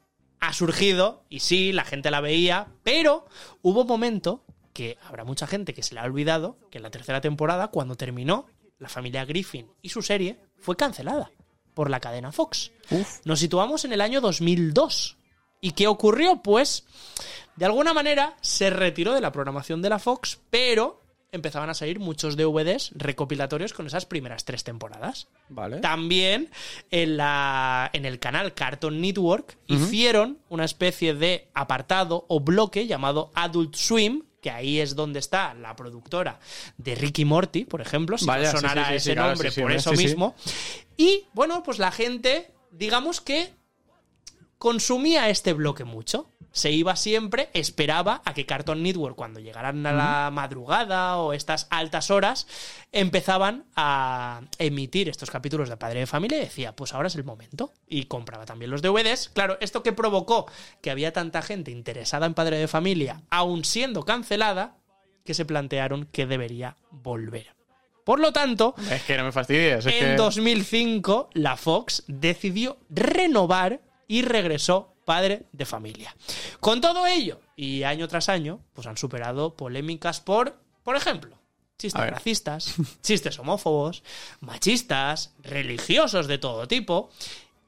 [0.40, 3.26] ha surgido, y sí, la gente la veía, pero
[3.60, 6.90] hubo un momento que habrá mucha gente que se le ha olvidado que en la
[6.90, 8.46] tercera temporada, cuando terminó,
[8.78, 11.30] la familia Griffin y su serie fue cancelada
[11.74, 12.72] por la cadena Fox.
[13.24, 15.16] Nos situamos en el año 2002.
[15.60, 16.42] ¿Y qué ocurrió?
[16.42, 16.84] Pues,
[17.56, 21.00] de alguna manera, se retiró de la programación de la Fox, pero
[21.32, 25.28] empezaban a salir muchos DVDs recopilatorios con esas primeras tres temporadas.
[25.48, 25.78] Vale.
[25.78, 26.50] También
[26.90, 33.30] en, la, en el canal Cartoon Network hicieron una especie de apartado o bloque llamado
[33.34, 36.40] Adult Swim, que ahí es donde está la productora
[36.76, 40.34] de Ricky Morty, por ejemplo, si no sí, sí, ese sí, nombre por eso mismo.
[40.96, 43.52] Y bueno, pues la gente, digamos que
[44.58, 46.30] consumía este bloque mucho.
[46.52, 51.68] Se iba siempre, esperaba a que Cartoon Network, cuando llegaran a la madrugada o estas
[51.70, 52.46] altas horas,
[52.92, 57.24] empezaban a emitir estos capítulos de Padre de Familia y decía, pues ahora es el
[57.24, 57.72] momento.
[57.86, 59.30] Y compraba también los DVDs.
[59.32, 60.46] Claro, esto que provocó
[60.82, 64.76] que había tanta gente interesada en Padre de Familia, aun siendo cancelada,
[65.24, 67.54] que se plantearon que debería volver.
[68.04, 69.86] Por lo tanto, Es que no me fastidies.
[69.86, 70.16] Es en que...
[70.16, 76.14] 2005, la Fox decidió renovar y regresó padre de familia.
[76.60, 80.54] Con todo ello, y año tras año, pues han superado polémicas por,
[80.84, 81.36] por ejemplo,
[81.76, 84.04] chistes racistas, chistes homófobos,
[84.40, 87.10] machistas, religiosos de todo tipo.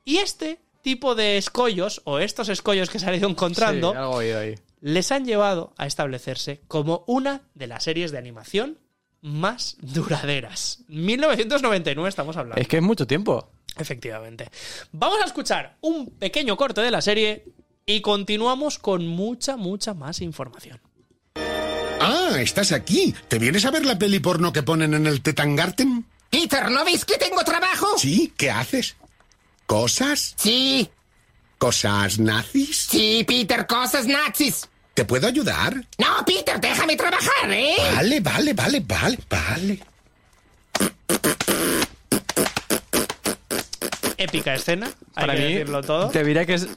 [0.04, 4.22] Y este tipo de escollos, o estos escollos que se han ido encontrando, Sí, algo
[4.22, 4.54] he oído ahí.
[4.80, 8.78] les han llevado a establecerse como una de las series de animación
[9.20, 10.84] más duraderas.
[10.86, 12.60] 1999 estamos hablando.
[12.60, 13.48] Es que es mucho tiempo.
[13.78, 14.50] Efectivamente.
[14.92, 17.44] Vamos a escuchar un pequeño corte de la serie
[17.86, 20.80] y continuamos con mucha, mucha más información.
[21.34, 23.14] Ah, estás aquí.
[23.28, 26.04] ¿Te vienes a ver la peli porno que ponen en el Tetangarten?
[26.30, 27.86] Peter, ¿no veis que tengo trabajo?
[27.98, 28.96] Sí, ¿qué haces?
[29.66, 30.34] ¿Cosas?
[30.36, 30.90] Sí.
[31.58, 32.88] ¿Cosas nazis?
[32.90, 34.68] Sí, Peter, cosas nazis.
[34.94, 35.74] ¿Te puedo ayudar?
[35.98, 37.76] No, Peter, déjame trabajar, ¿eh?
[37.94, 39.78] Vale, vale, vale, vale, vale.
[44.22, 46.08] Épica escena, hay Para que mí, decirlo todo.
[46.10, 46.68] te diré que es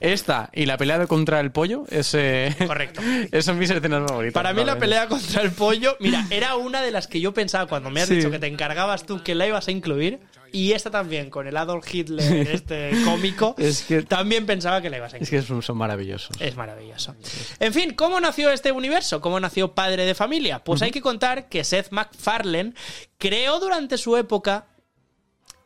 [0.00, 1.84] esta y la pelea contra el pollo.
[1.90, 3.00] Es, eh, Correcto.
[3.32, 4.34] Esas son mis escenas favoritas.
[4.34, 7.66] Para mí la pelea contra el pollo, mira, era una de las que yo pensaba
[7.66, 8.16] cuando me has Sí.
[8.16, 10.18] dicho que te encargabas tú que la ibas a incluir.
[10.50, 14.96] Y esta también, con el Adolf Hitler, este cómico, Es que- también pensaba que la
[14.96, 15.42] ibas a Es incluir.
[15.42, 16.36] que son, son maravillosos.
[16.40, 17.14] Es maravilloso.
[17.60, 19.20] En fin, ¿cómo nació este universo?
[19.20, 20.58] ¿Cómo nació Padre de Familia?
[20.64, 22.72] Pues hay que contar que Seth MacFarlane
[23.18, 24.66] creó durante su época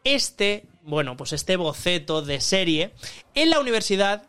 [0.04, 2.92] este, bueno, pues este boceto de serie
[3.34, 4.28] en la universidad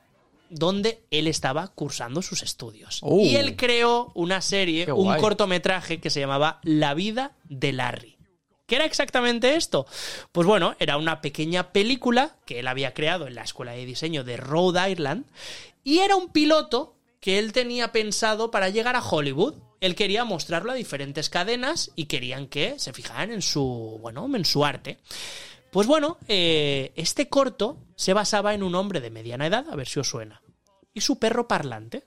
[0.50, 3.00] donde él estaba cursando sus estudios.
[3.02, 3.26] Uh.
[3.26, 8.18] y él creó una serie, un cortometraje que se llamaba La vida de Larry.
[8.68, 9.86] ¿Qué era exactamente esto?
[10.32, 14.24] Pues bueno, era una pequeña película que él había creado en la escuela de diseño
[14.24, 15.26] de Rhode Island
[15.84, 19.56] y era un piloto que él tenía pensado para llegar a Hollywood.
[19.82, 24.46] Él quería mostrarlo a diferentes cadenas y querían que se fijaran en su, bueno, en
[24.46, 24.98] su arte.
[25.74, 29.88] Pues bueno, eh, este corto se basaba en un hombre de mediana edad, a ver
[29.88, 30.42] si os suena,
[30.94, 32.06] y su perro parlante.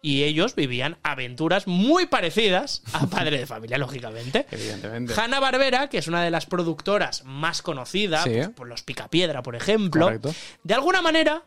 [0.00, 4.46] Y ellos vivían aventuras muy parecidas a Padre de Familia, lógicamente.
[4.50, 5.12] Evidentemente.
[5.16, 8.30] Hanna Barbera, que es una de las productoras más conocidas, Sí.
[8.34, 10.32] pues, por los Picapiedra, por ejemplo, Correcto.
[10.62, 11.42] de alguna manera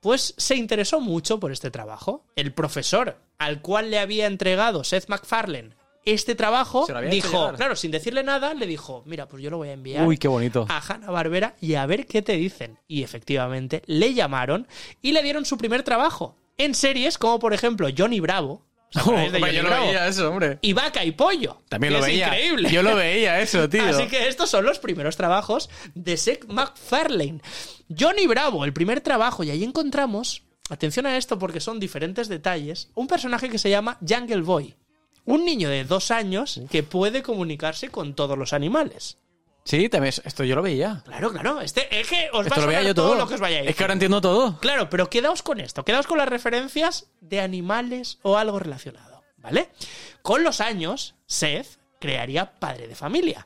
[0.00, 2.24] pues se interesó mucho por este trabajo.
[2.34, 5.70] El profesor al cual le había entregado Seth MacFarlane
[6.04, 9.72] este trabajo dijo, claro, sin decirle nada, le dijo, mira, pues yo lo voy a
[9.72, 10.66] enviar Uy, qué bonito.
[10.68, 12.78] a Hanna Barbera y a ver qué te dicen.
[12.88, 14.66] Y efectivamente le llamaron
[15.00, 18.66] y le dieron su primer trabajo en series como por ejemplo Johnny Bravo.
[18.94, 19.86] ¿Os acordáis de Hombre, Johnny yo lo Bravo?
[19.86, 20.58] veía eso, hombre.
[20.60, 21.62] Y Vaca y Pollo.
[21.70, 22.26] También que lo es veía.
[22.26, 22.70] increíble.
[22.70, 23.84] Yo lo veía eso, tío.
[23.84, 27.40] Así que estos son los primeros trabajos de Seth MacFarlane.
[27.98, 32.90] Johnny Bravo, el primer trabajo, y ahí encontramos, atención a esto porque son diferentes detalles,
[32.94, 34.74] un personaje que se llama Jungle Boy.
[35.24, 39.18] Un niño de dos años que puede comunicarse con todos los animales.
[39.64, 41.02] Sí, también, esto yo lo veía.
[41.04, 41.60] Claro, claro.
[41.60, 43.18] Este, es que os va Esto a lo veía sonar yo todo todo.
[43.20, 44.58] lo que os vaya a Es que ahora entiendo todo.
[44.58, 49.68] Claro, pero quedaos con esto, quedaos con las referencias de animales o algo relacionado, ¿vale?
[50.22, 53.44] Con los años, Seth crearía Padre de Familia.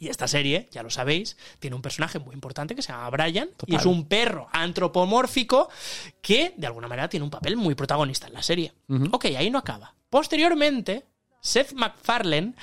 [0.00, 3.50] Y esta serie, ya lo sabéis, tiene un personaje muy importante que se llama Brian
[3.66, 5.68] y es un perro antropomórfico
[6.22, 8.72] que de alguna manera tiene un papel muy protagonista en la serie.
[9.12, 9.94] Ok, ahí no acaba.
[10.10, 11.06] Posteriormente,
[11.40, 12.54] Seth MacFarlane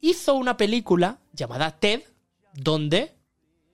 [0.00, 2.02] hizo una película llamada Ted,
[2.54, 3.14] donde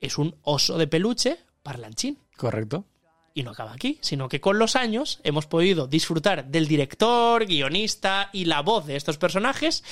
[0.01, 2.19] es un oso de peluche parlanchín.
[2.37, 2.85] Correcto.
[3.33, 8.31] Y no acaba aquí, sino que con los años hemos podido disfrutar del director, guionista
[8.33, 9.83] y la voz de estos personajes,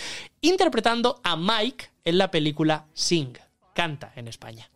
[0.40, 3.36] interpretando a Mike en la película Sing,
[3.74, 4.71] Canta en España.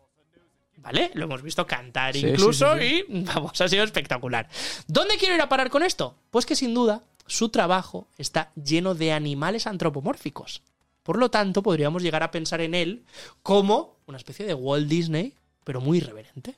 [0.86, 1.10] ¿Vale?
[1.14, 4.48] Lo hemos visto cantar Sí, incluso sí, sí, y vamos, ha sido espectacular.
[4.86, 6.14] ¿Dónde quiero ir a parar con esto?
[6.30, 10.62] Pues que sin duda su trabajo está lleno de animales antropomórficos.
[11.02, 13.04] Por lo tanto, podríamos llegar a pensar en él
[13.42, 15.34] como una especie de Walt Disney,
[15.64, 16.54] pero muy irreverente.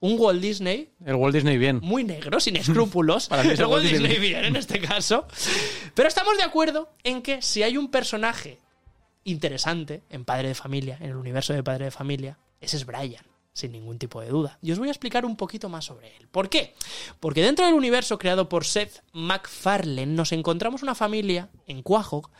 [0.00, 1.78] Un Walt Disney El Walt Disney bien.
[1.80, 3.28] muy negro, sin escrúpulos.
[3.28, 4.28] Para mí es El el Walt Walt Disney Disney.
[4.28, 5.24] bien en este caso.
[5.94, 8.58] Pero estamos de acuerdo en que si hay un personaje
[9.22, 13.24] interesante en Padre de Familia, en el universo de Padre de Familia, ese es Brian,
[13.58, 14.58] sin ningún tipo de duda.
[14.62, 16.28] Y os voy a explicar un poquito más sobre él.
[16.30, 16.74] ¿Por qué?
[17.20, 22.30] Porque dentro del universo creado por Seth MacFarlane nos encontramos una familia en Quahog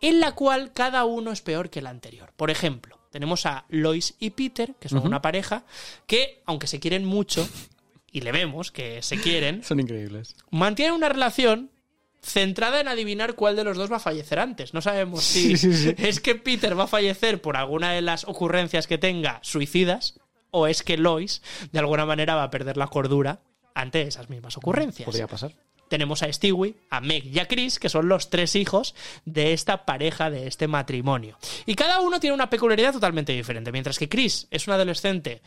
[0.00, 2.32] en la cual cada uno es peor que el anterior.
[2.36, 5.64] Por ejemplo, tenemos a Lois y Peter, que son una pareja
[6.06, 7.48] que, aunque se quieren mucho,
[8.12, 10.36] y le vemos que se quieren, Son increíbles.
[10.50, 11.70] mantienen una relación
[12.20, 14.74] centrada en adivinar cuál de los dos va a fallecer antes.
[14.74, 15.94] No sabemos si Sí, sí, sí.
[16.04, 20.18] es que Peter va a fallecer por alguna de las ocurrencias que tenga suicidas
[20.50, 21.42] o es que Lois
[21.72, 23.40] de alguna manera va a perder la cordura
[23.74, 25.06] ante esas mismas ocurrencias.
[25.06, 25.52] Podría pasar.
[25.88, 29.84] Tenemos a Stewie, a Meg y a Chris, que son los tres hijos de esta
[29.84, 31.38] pareja, de este matrimonio.
[31.66, 33.72] Y cada uno tiene una peculiaridad totalmente diferente.
[33.72, 35.40] Mientras que Chris es un adolescente,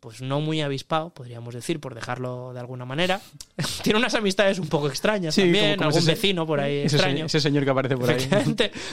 [0.00, 3.20] pues no muy avispado, podríamos decir, por dejarlo de alguna manera.
[3.82, 6.76] tiene unas amistades un poco extrañas Sí, también, como- como algún ese- vecino por ahí
[6.78, 7.28] ese, extraño.
[7.28, 8.28] se- ese señor que aparece por ahí.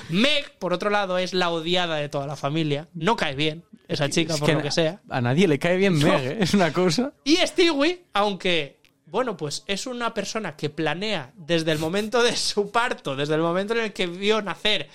[0.10, 2.88] Meg, por otro lado, es la odiada de toda la familia.
[2.94, 5.02] No cae bien esa chica, Es por que lo que sea.
[5.10, 5.98] A nadie le cae bien.
[6.00, 6.38] Meg, ¿eh?
[6.40, 7.14] Es una cosa.
[7.26, 8.80] Y Stewie, aunque,
[9.14, 13.42] bueno, pues es una persona que planea desde el momento de su parto, desde el
[13.42, 14.90] momento en el que vio nacer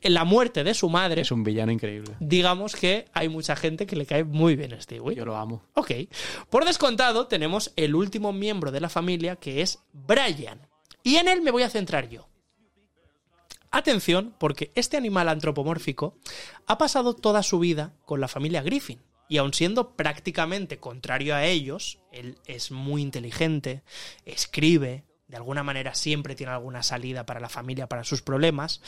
[0.00, 2.14] la muerte de su madre, Es un villano increíble.
[2.18, 5.14] digamos que hay mucha gente que le cae muy bien a Stewie.
[5.14, 5.62] Yo lo amo.
[5.74, 5.90] Ok.
[6.48, 10.66] Por descontado, tenemos el último miembro de la familia, que es Brian.
[11.02, 12.26] Y en él me voy a centrar yo.
[13.70, 16.16] Atención, porque este animal antropomórfico
[16.66, 18.98] ha pasado toda su vida con la familia Griffin.
[19.28, 23.82] Y aun siendo prácticamente contrario a ellos, él es muy inteligente,
[24.24, 28.80] escribe, de alguna manera siempre tiene alguna salida para la familia, para sus problemas.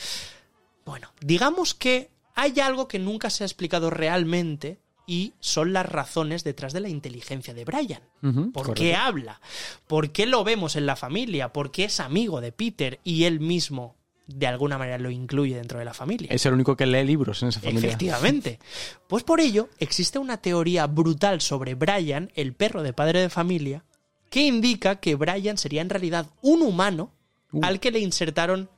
[0.85, 6.43] Bueno, digamos que hay algo que nunca se ha explicado realmente y son las razones
[6.43, 8.01] detrás de la inteligencia de Brian.
[8.21, 8.73] ¿Por correcto.
[8.75, 9.41] qué habla?
[9.87, 11.53] ¿Por qué lo vemos en la familia?
[11.53, 13.95] ¿Por qué es amigo de Peter y él mismo
[14.35, 16.27] de alguna manera lo incluye dentro de la familia?
[16.31, 17.89] Es el único que lee libros en esa familia.
[17.89, 18.59] Efectivamente.
[19.07, 23.83] Pues por ello existe una teoría brutal sobre Brian, el perro de padre de familia,
[24.29, 27.13] que indica que Brian sería en realidad un humano
[27.51, 27.59] Uh.
[27.63, 28.69] al que le insertaron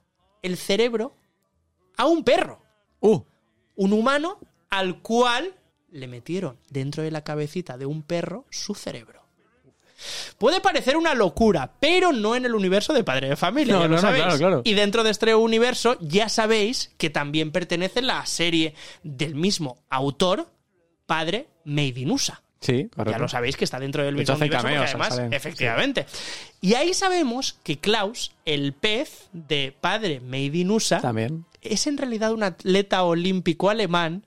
[0.41, 1.16] el cerebro
[1.95, 2.62] a un perro.
[2.99, 3.22] Uh.
[3.76, 4.39] Un humano
[4.70, 5.56] al cual
[5.91, 9.12] le metieron dentro de la cabecita de un perro su cerebro.
[10.38, 13.88] Puede parecer una locura, pero no en el universo de Padre de Familia, No, ya
[13.88, 14.24] lo no, no, sabéis.
[14.24, 14.62] claro, claro.
[14.64, 18.74] Y dentro de este universo ya sabéis que también pertenece la serie
[19.04, 20.49] del mismo autor,
[21.06, 22.41] Padre Made in USA.
[22.62, 23.12] Sí, correcto.
[23.12, 26.06] Ya lo sabéis que está dentro del mismo universo, cameos, además, salen, efectivamente.
[26.62, 31.43] Y ahí sabemos que Klaus, el pez de Padre Made in USA, También.
[31.62, 34.26] es en realidad un atleta olímpico alemán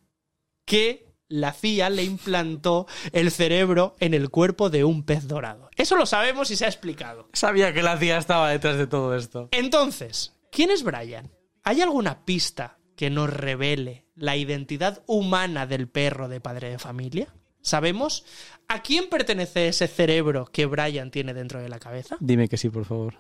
[0.67, 5.71] que la CIA le implantó el cerebro en el cuerpo de un pez dorado.
[5.77, 7.29] Eso lo sabemos y se ha explicado.
[7.33, 9.49] Sabía que la CIA estaba detrás de todo esto.
[9.53, 11.31] Entonces, ¿quién es Brian?
[11.65, 17.35] ¿Hay alguna pista que nos revele la identidad humana del perro de padre de familia?
[17.61, 18.25] ¿Sabemos
[18.69, 22.17] a quién pertenece ese cerebro que Brian tiene dentro de la cabeza?
[22.21, 23.15] Dime que sí, por favor.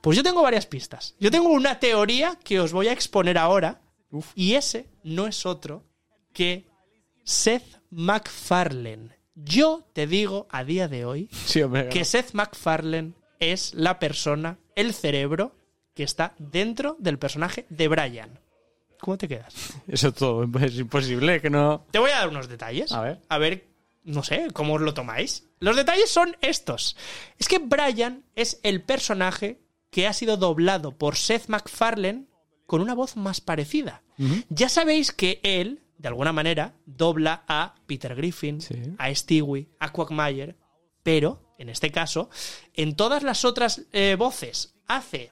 [0.00, 1.14] Pues yo tengo varias pistas.
[1.20, 3.82] Yo tengo una teoría que os voy a exponer ahora.
[4.34, 5.84] Y ese no es otro
[6.32, 6.69] que
[7.24, 9.10] Seth MacFarlane.
[9.34, 14.92] Yo te digo a día de hoy Sí, que Seth MacFarlane es la persona, el
[14.92, 15.56] cerebro
[15.94, 18.38] que está dentro del personaje de Brian.
[19.00, 19.54] ¿Cómo te quedas?
[19.88, 21.86] Eso todo es imposible, que no...
[21.90, 22.92] Te voy a dar unos detalles.
[22.92, 23.20] A ver.
[23.28, 23.66] A ver,
[24.04, 25.46] no sé, cómo os lo tomáis.
[25.58, 26.96] Los detalles son estos.
[27.38, 29.60] Es que Brian es el personaje
[29.90, 32.26] que ha sido doblado por Seth MacFarlane
[32.66, 34.02] con una voz más parecida.
[34.50, 38.58] Ya sabéis que él, de alguna manera, dobla a Peter Griffin,
[38.96, 40.56] a Stewie, a Quagmire,
[41.02, 42.30] pero, en este caso,
[42.74, 45.30] en todas las otras eh, voces hace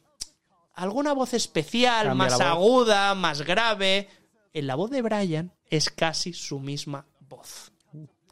[0.75, 2.43] alguna voz especial, Cambia más voz.
[2.43, 4.09] aguda, más grave.
[4.53, 7.73] En la voz de Brian es casi su misma voz.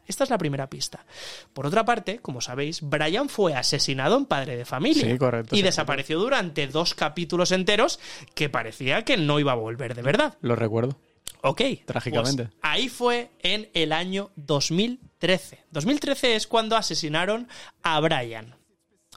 [0.05, 1.05] Esta es la primera pista.
[1.53, 5.05] Por otra parte, como sabéis, Brian fue asesinado en Padre de Familia.
[5.05, 7.99] Sí, correcto, Y sí, desapareció durante dos capítulos enteros
[8.33, 10.37] que parecía que no iba a volver de verdad.
[10.39, 10.97] Lo recuerdo.
[11.41, 11.61] Ok.
[11.85, 12.45] Trágicamente.
[12.45, 15.65] pues ahí fue en el año 2013.
[15.71, 17.47] 2013 es cuando asesinaron
[17.83, 18.55] a Brian.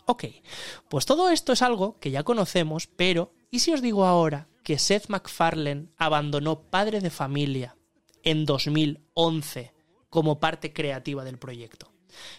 [0.07, 0.25] Ok.
[0.89, 4.79] Pues todo esto es algo que ya conocemos, pero ¿y si os digo ahora que
[4.79, 7.77] Seth MacFarlane abandonó Padre de Familia
[8.23, 9.73] en 2011
[10.09, 11.93] como parte creativa del proyecto?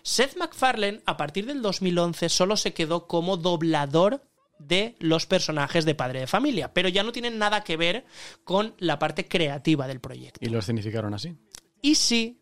[0.04, 4.22] Seth MacFarlane, a partir del 2011, solo se quedó como doblador
[4.68, 8.06] de los personajes de Padre de Familia, pero ya no tienen nada que ver
[8.44, 10.40] con la parte creativa del proyecto.
[10.42, 11.36] Y lo escenificaron así.
[11.82, 12.42] Y si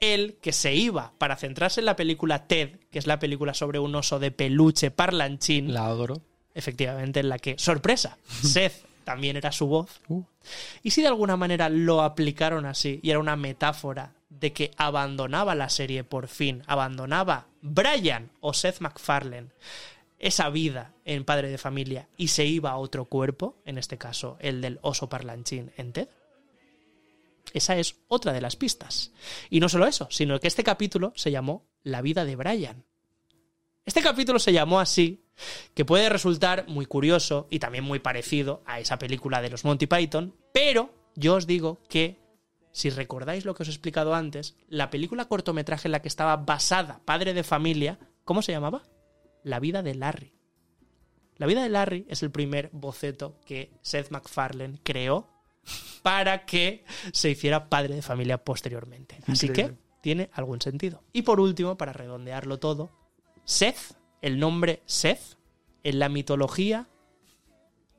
[0.00, 3.78] él, que se iba para centrarse en la película Ted, que es la película sobre
[3.78, 5.72] un oso de peluche parlanchín.
[5.72, 6.22] La adoro.
[6.54, 10.00] Efectivamente, en la que, sorpresa, Seth también era su voz.
[10.08, 10.22] Uh.
[10.82, 15.54] Y si de alguna manera lo aplicaron así y era una metáfora de que abandonaba
[15.54, 19.48] la serie por fin, abandonaba Brian o Seth MacFarlane
[20.20, 24.36] esa vida en Padre de Familia y se iba a otro cuerpo, en este caso
[24.40, 26.08] el del oso parlanchín en Ted.
[27.52, 29.12] Esa es otra de las pistas.
[29.48, 32.84] Y no solo eso, sino que este capítulo se llamó La vida de Brian.
[33.84, 35.24] Este capítulo se llamó así,
[35.74, 39.86] que puede resultar muy curioso y también muy parecido a esa película de los Monty
[39.86, 42.20] Python, pero yo os digo que,
[42.72, 46.36] si recordáis lo que os he explicado antes, la película cortometraje en la que estaba
[46.36, 48.82] basada Padre de Familia, ¿cómo se llamaba?
[49.42, 50.32] La vida de Larry.
[51.36, 55.28] La vida de Larry es el primer boceto que Seth MacFarlane creó
[56.02, 59.18] para que se hiciera padre de familia posteriormente.
[59.26, 59.76] Así Increíble.
[59.76, 61.02] que tiene algún sentido.
[61.12, 62.90] Y por último, para redondearlo todo,
[63.44, 65.38] Seth, el nombre Seth,
[65.82, 66.88] en la mitología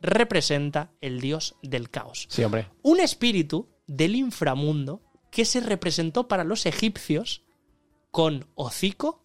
[0.02, 2.28] representa el dios del caos.
[2.30, 2.68] Sí, hombre.
[2.82, 7.44] Un espíritu del inframundo que se representó para los egipcios
[8.10, 9.24] con hocico,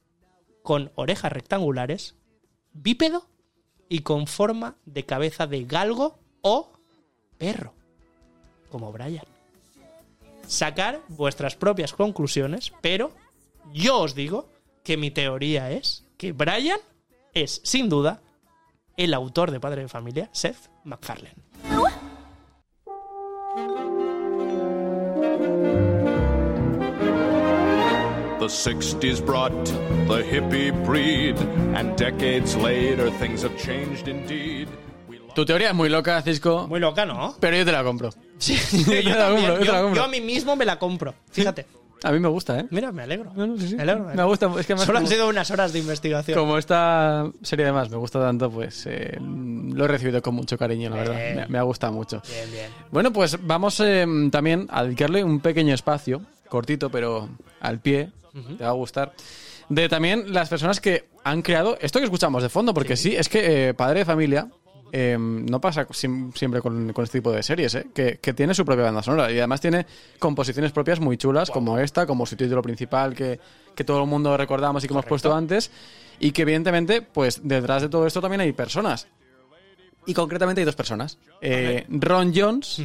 [0.67, 2.17] con orejas rectangulares,
[2.73, 3.29] bípedo
[3.89, 6.73] y con forma de cabeza de galgo o
[7.39, 7.73] perro,
[8.69, 9.25] como Brian.
[10.45, 13.13] Sacar vuestras propias conclusiones, pero
[13.73, 14.49] yo os digo
[14.83, 16.81] que mi teoría es que Brian
[17.33, 18.21] es, sin duda,
[18.97, 21.46] el autor de Padre de Familia, Seth MacFarlane.
[28.47, 29.51] The 60s brought
[30.07, 31.35] the hippie breed,
[31.75, 34.69] and decades later things have changed indeed.
[35.35, 36.69] Tu teoría es muy loca, Cisco.
[36.69, 37.35] Muy loca, ¿no?
[37.41, 38.11] Pero yo te la compro.
[38.39, 39.47] Sí, yo te la también.
[39.47, 39.95] compro, yo te la Yo- compro.
[39.97, 41.13] yo a mí mismo me la compro.
[41.33, 41.67] Fíjate.
[42.05, 42.67] A mí me gusta, ¿eh?
[42.71, 43.33] Mira, me alegro.
[43.35, 44.05] Me alegro.
[44.15, 44.47] Me gusta.
[44.61, 46.39] Es que además Solo han sido unas horas de investigación.
[46.39, 50.89] Como esta serie además me gusta tanto, pues eh, lo he recibido con mucho cariño,
[50.91, 51.15] la verdad.
[51.35, 52.23] Me, me ha gustado mucho.
[52.29, 52.71] Bien, bien.
[52.93, 57.29] Bueno, pues vamos eh, también a dedicarle un pequeño espacio, cortito, pero
[57.61, 58.11] al pie,
[58.59, 59.15] Te va a gustar,
[59.69, 63.29] de también las personas que han creado esto que escuchamos de fondo, porque sí, es
[63.29, 64.49] que eh, Padre de Familia
[64.93, 67.87] eh, no pasa siempre con, con este tipo de series, ¿eh?
[67.93, 69.87] que, que tiene su propia banda sonora y además tiene
[70.19, 73.41] composiciones propias muy chulas, como esta, como su título principal que,
[73.75, 75.71] que todo el mundo recordamos y que hemos puesto antes,
[76.21, 79.09] y que evidentemente, pues detrás de todo esto también hay personas.
[80.07, 81.19] Y concretamente hay dos personas.
[81.41, 82.81] Eh, Ron Jones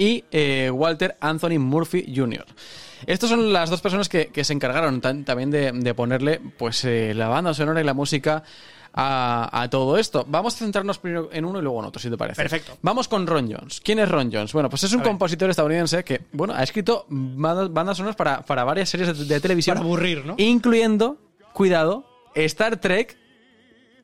[0.00, 2.44] y eh, Walter Anthony Murphy Jr.
[3.06, 6.84] Estas son las dos personas que, que se encargaron tan- también de, de ponerle pues
[6.86, 8.42] eh, la banda sonora y la música
[8.94, 10.24] a, a todo esto.
[10.26, 12.40] Vamos a centrarnos primero en uno y luego en otro, si te parece.
[12.42, 12.78] Perfecto.
[12.82, 13.80] Vamos con Ron Jones.
[13.82, 14.52] ¿Quién es Ron Jones?
[14.54, 15.10] Bueno, pues es un A ver.
[15.12, 19.40] compositor estadounidense que, bueno, ha escrito bandas, bandas sonoras para, para varias series de, de
[19.40, 19.74] televisión.
[19.76, 20.34] Para aburrir, ¿no?
[20.38, 21.18] Incluyendo,
[21.52, 23.16] cuidado, Star Trek,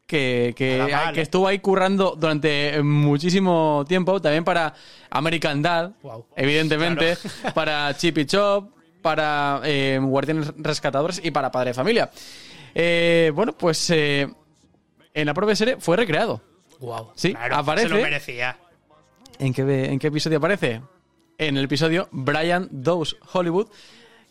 [0.07, 0.91] que, que, ¿eh?
[1.17, 4.21] estuvo ahí currando durante muchísimo tiempo.
[4.21, 4.73] También para
[5.11, 5.93] American Dad,
[6.37, 7.17] evidentemente.
[7.55, 8.71] Para Chip y Chop,
[9.03, 12.11] para eh, Guardianes Rescatadores y para Padre de Familia.
[12.75, 14.29] Eh, bueno, pues eh,
[15.15, 16.41] en la propia serie fue recreado.
[16.81, 17.13] Wow.
[17.15, 17.89] Sí, claro, aparece.
[17.89, 18.59] Se lo merecía.
[19.39, 20.83] ¿En qué, ¿En qué episodio aparece?
[21.39, 23.69] En el episodio Brian Dawes Hollywood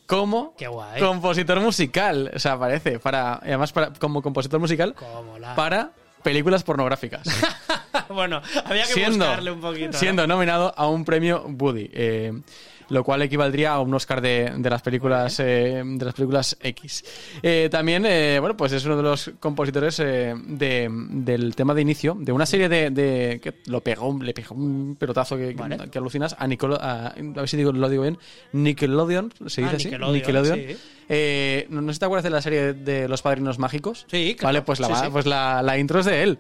[0.06, 1.00] como Qué guay.
[1.02, 2.32] compositor musical.
[2.36, 5.92] O sea, aparece para, además para, como compositor musical Como la- para
[6.24, 7.22] películas pornográficas.
[8.10, 9.92] bueno, había que siendo, buscarle un poquito.
[9.92, 9.98] ¿no?
[10.00, 11.90] siendo nominado a un premio Woody.
[11.94, 12.34] eh,
[12.90, 17.04] lo cual equivaldría a un Oscar de, de las películas eh, de las películas X.
[17.42, 21.82] Eh, también, eh, bueno, pues es uno de los compositores eh, de- del tema de
[21.82, 25.90] inicio de una serie de, de- que lo pegó, le pegó un pelotazo que, que-
[25.90, 28.18] que alucinas a Nicolo, a, a ver si digo, lo digo bien,
[28.54, 30.78] Nickelodeon, se Ah, dice así, Nickelodeon, sí.
[31.08, 34.06] Eh, ¿no, no sé si te acuerdas de la serie de los padrinos mágicos?
[34.10, 34.48] Sí, claro.
[34.50, 35.10] Vale, pues la, Sí, sí.
[35.12, 36.40] pues la, la intro es de él.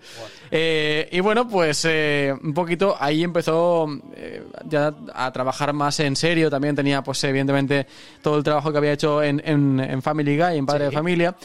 [0.51, 6.15] Eh, y bueno, pues eh, un poquito ahí empezó eh, ya a trabajar más en
[6.15, 6.49] serio.
[6.49, 7.85] También tenía, pues evidentemente,
[8.21, 11.35] todo el trabajo que había hecho en, en- en Family Guy, en Padre de Familia.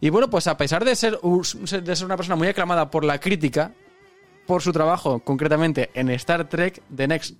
[0.00, 3.20] Y bueno, pues a pesar de ser, de ser una persona muy aclamada por la
[3.20, 3.72] crítica,
[4.46, 7.36] por su trabajo concretamente en Star Trek The Next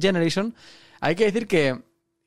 [0.00, 0.54] Generation,
[1.00, 1.78] hay que decir que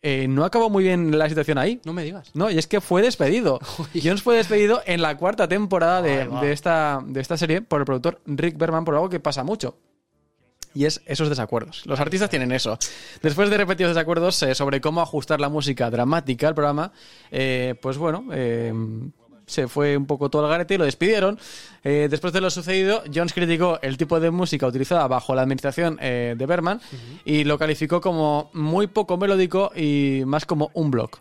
[0.01, 1.79] eh, no acabó muy bien la situación ahí.
[1.85, 2.31] No me digas.
[2.33, 3.59] No, y es que fue despedido.
[4.03, 7.85] Jones fue despedido en la cuarta temporada de, de esta, de esta serie por el
[7.85, 9.77] productor Rick Berman por algo que pasa mucho.
[10.73, 11.85] Y es esos desacuerdos.
[11.85, 12.77] Los artistas tienen eso.
[13.21, 16.93] Después de repetidos desacuerdos eh, sobre cómo ajustar la música dramática al programa,
[17.29, 18.73] eh, pues bueno, eh,
[19.51, 21.37] se fue un poco todo al garete y lo despidieron.
[21.83, 25.97] Eh, después de lo sucedido, Jones criticó el tipo de música utilizada bajo la administración
[26.01, 26.79] eh, de Berman
[27.25, 31.11] y lo calificó como muy poco melódico y más como un blog.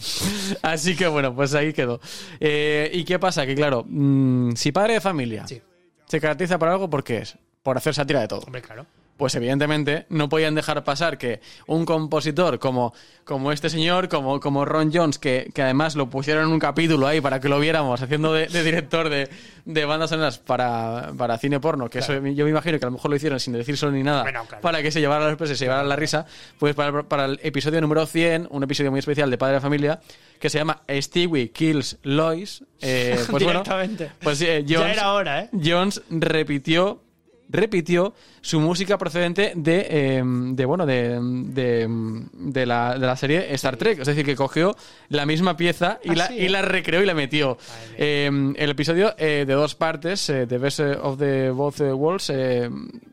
[0.62, 2.00] Así que bueno, pues ahí quedó.
[2.40, 3.46] Eh, ¿Y qué pasa?
[3.46, 7.36] Que claro, mm, si padre de familia se caracteriza por algo, ¿por qué es?
[7.62, 8.40] Por hacer sátira de todo.
[8.40, 8.86] Hombre, claro.
[9.22, 12.92] Pues evidentemente no podían dejar pasar que un compositor como,
[13.22, 17.06] como este señor, como, como Ron Jones, que, que además lo pusieron en un capítulo
[17.06, 19.28] ahí para que lo viéramos haciendo de, de director de,
[19.64, 22.94] de bandas sonoras para, para cine porno, que eso yo me imagino que a lo
[22.96, 24.60] mejor lo hicieron sin decírselo ni nada, Bueno, claro.
[24.60, 26.26] para que se llevara la sorpresa y se llevara la risa,
[26.58, 30.00] pues para, para el episodio número 100, un episodio muy especial de Padre de Familia,
[30.40, 34.10] que se llama Stewie Kills Lois, eh, pues bueno, Directamente.
[34.20, 35.48] pues eh, Ya Jones, era hora, ¿eh?
[35.64, 37.04] Jones repitió
[37.52, 41.86] repitió su música procedente de, eh, de bueno de, de,
[42.32, 44.00] de la, de la serie Star Trek.
[44.00, 44.74] Es decir que cogió
[45.08, 46.50] la misma pieza y, Ah, la, sí, y ¿eh?
[46.50, 47.58] la recreó y la metió.
[47.96, 52.70] Eh, el episodio eh, de dos partes eh, The Best of the Both Worlds eh,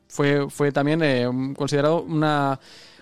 [0.07, 2.59] fue, fue también eh, considerado una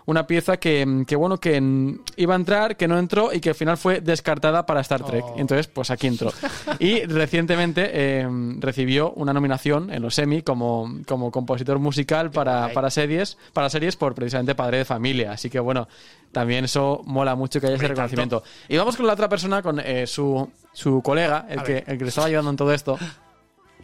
[0.08, 3.50] una pieza que, que, bueno que mm, iba a entrar que no entró y que
[3.50, 5.36] al final fue descartada para Star Trek Oh.
[5.38, 6.32] entonces pues aquí entró
[6.80, 8.28] y recientemente eh,
[8.60, 13.96] recibió una nominación en los Emmy como, como compositor musical para, para series para series
[13.96, 15.88] por precisamente Padre de Familia así que bueno
[16.32, 18.40] también eso mola mucho que haya ese Hombre, tanto.
[18.40, 21.74] reconocimiento y vamos con la otra persona con eh, su, su colega el A que,
[21.74, 21.84] ver.
[21.88, 22.98] el que le estaba ayudando en todo esto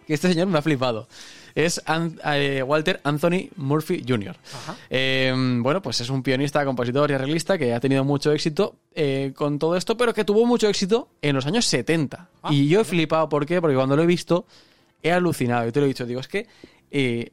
[0.08, 1.08] que este señor me ha flipado.
[1.56, 4.36] Es An- eh, Walter Anthony Murphy Jr.
[4.90, 9.34] Eh, bueno, pues es un pianista, compositor y arreglista que ha tenido mucho éxito eh,
[9.36, 12.30] con todo esto, pero que tuvo mucho éxito en los años 70.
[12.50, 13.62] y yo he flipado, ¿por qué?
[13.62, 14.46] Porque cuando lo he visto,
[15.04, 15.68] he alucinado.
[15.68, 16.48] Y te lo he dicho, digo, es que
[16.90, 17.32] eh,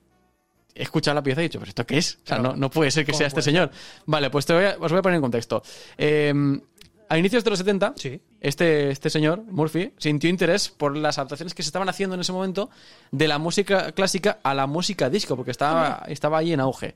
[0.74, 2.14] he escuchado la pieza y he dicho, ¿pero esto qué es?
[2.22, 2.50] O sea, Claro.
[2.50, 3.70] no, no puede ser que ¿Cómo sea este señor.
[4.06, 5.62] Vale, pues te voy a- os voy a poner en contexto.
[5.96, 6.32] Eh,
[7.08, 7.94] a inicios de los 70,
[8.41, 12.32] este, este señor, Murphy, sintió interés por las adaptaciones que se estaban haciendo en ese
[12.32, 12.70] momento
[13.11, 16.95] de la música clásica a la música disco, porque estaba, estaba ahí en auge.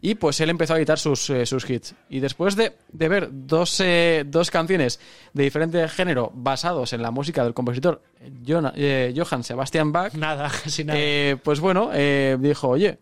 [0.00, 1.94] Y pues él empezó a editar sus, eh, sus hits.
[2.08, 5.00] Y después de, de ver dos, eh, dos canciones
[5.32, 8.00] de diferente género basados en la música del compositor
[8.46, 10.98] John- eh, Johann Sebastian Bach, Nada, casi nada.
[11.00, 12.98] eh, pues bueno, eh, dijo, oye,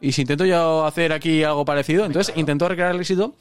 [0.00, 2.04] ¿y si intento yo hacer aquí algo parecido?
[2.04, 3.34] Entonces intentó recrear el éxito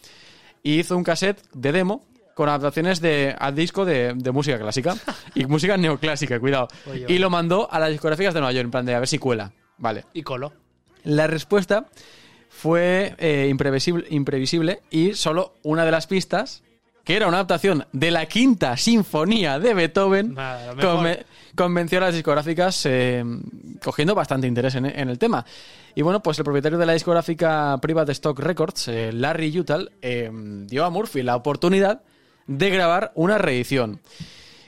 [0.63, 4.95] y hizo un cassette de demo con adaptaciones de, a disco de, de música clásica
[5.35, 6.67] y música neoclásica, cuidado.
[6.89, 9.07] Oye, Y lo mandó a las discográficas de Nueva York, en plan de a ver
[9.07, 9.51] si cuela.
[9.77, 10.05] Vale.
[10.13, 10.53] Y colo.
[11.03, 11.87] La respuesta
[12.49, 16.63] fue eh, imprevisible, imprevisible y solo una de las pistas,
[17.03, 20.97] que era una adaptación de la quinta sinfonía de Beethoven, Nada, lo mejor.
[20.97, 21.25] conve-
[21.55, 23.23] convenció a las discográficas eh,
[23.83, 25.43] cogiendo bastante interés en, en el tema.
[25.95, 29.91] Y bueno, pues el propietario de la discográfica Private Stock Records, eh, Larry Yutal,
[30.67, 32.03] dio a Murphy la oportunidad
[32.57, 33.99] de grabar una reedición.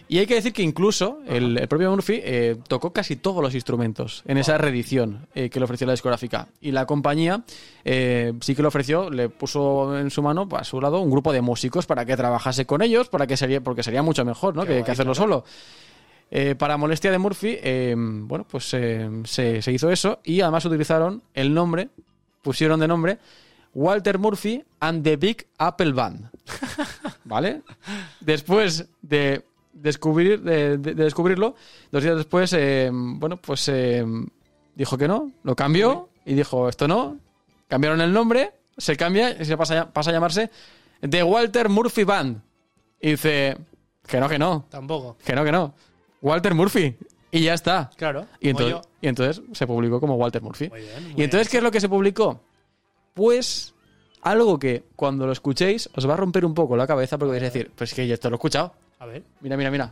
[0.08, 3.56] Y hay que decir que incluso el, el propio Murphy eh, tocó casi todos los
[3.56, 6.50] instrumentos en esa reedición eh, que le ofreció la discográfica.
[6.62, 7.44] Y la compañía
[7.84, 11.34] eh, sí que le ofreció, le puso en su mano, a su lado, un grupo
[11.34, 14.66] de músicos para que trabajase con ellos, para que sería, porque sería mucho mejor ¿no?
[14.66, 15.30] Que, guay, que hacerlo claro.
[15.30, 15.46] solo.
[16.30, 17.58] Eh, para molestia de Murphy,
[17.96, 21.90] bueno, pues se, se hizo eso y además utilizaron el nombre,
[22.42, 23.20] pusieron de nombre
[23.74, 26.30] Walter Murphy and the Big Apple Band.
[27.26, 27.62] ¿vale?
[28.20, 29.44] Después de
[29.74, 31.56] descubrir, de, de- de descubrirlo,
[31.92, 34.06] dos días después, eh, bueno, pues eh,
[34.76, 37.18] dijo que no, lo cambió y dijo esto no.
[37.68, 40.50] Cambiaron el nombre, se cambia y se pasa, a- pasa a llamarse
[41.08, 42.42] The Walter Murphy Band.
[43.02, 43.58] Y dice
[44.08, 45.18] que no, que no, Tampoco.
[45.26, 45.74] que no, que no.
[46.22, 46.96] Walter Murphy.
[47.32, 47.90] Y ya está.
[47.98, 48.28] Claro.
[48.40, 50.70] Y entonces, y entonces se publicó como Walter Murphy.
[50.70, 52.40] Muy bien, muy y entonces, ¿qué es lo que se publicó?
[53.16, 53.74] Pues
[54.24, 57.44] algo que cuando lo escuchéis os va a romper un poco la cabeza porque vais
[57.44, 58.74] a decir, pues que yo esto lo he escuchado.
[59.00, 59.24] A ver.
[59.42, 59.92] Mira, mira, mira.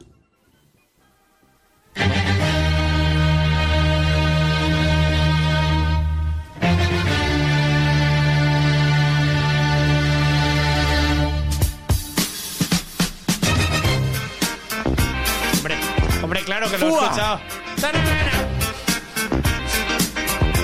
[15.57, 15.75] Hombre,
[16.23, 17.03] hombre, claro que lo he ¡Fua!
[17.03, 17.39] escuchado.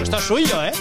[0.01, 0.71] Esto es suyo, ¿eh?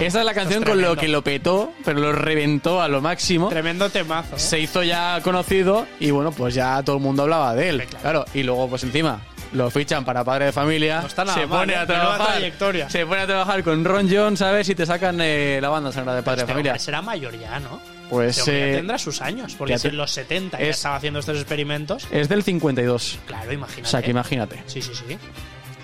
[0.00, 3.48] Esta es la canción con lo que lo petó, pero lo reventó a lo máximo.
[3.50, 4.36] Tremendo temazo.
[4.36, 4.38] ¿eh?
[4.38, 7.84] Se hizo ya conocido y bueno, pues ya todo el mundo hablaba de él.
[8.00, 9.20] Claro, y luego pues encima
[9.52, 11.02] lo fichan para padre de familia.
[11.06, 11.76] está nada se mal, pone ¿eh?
[11.76, 12.26] a trabajar.
[12.28, 12.88] trayectoria.
[12.88, 14.68] Se pone a trabajar con Ron John, ¿sabes?
[14.70, 16.72] Y te sacan eh, la banda sonora de padre Este de familia.
[16.72, 17.80] hombre será mayor ya, ¿no?
[18.08, 20.64] Pues Este hombre ya eh, tendrá sus años, porque ya si en los 70 ya
[20.64, 22.08] es- estaba haciendo estos experimentos.
[22.10, 23.18] es del 52.
[23.26, 23.82] Claro, imagínate.
[23.86, 24.62] O sea, que imagínate.
[24.66, 25.18] Sí, sí, sí.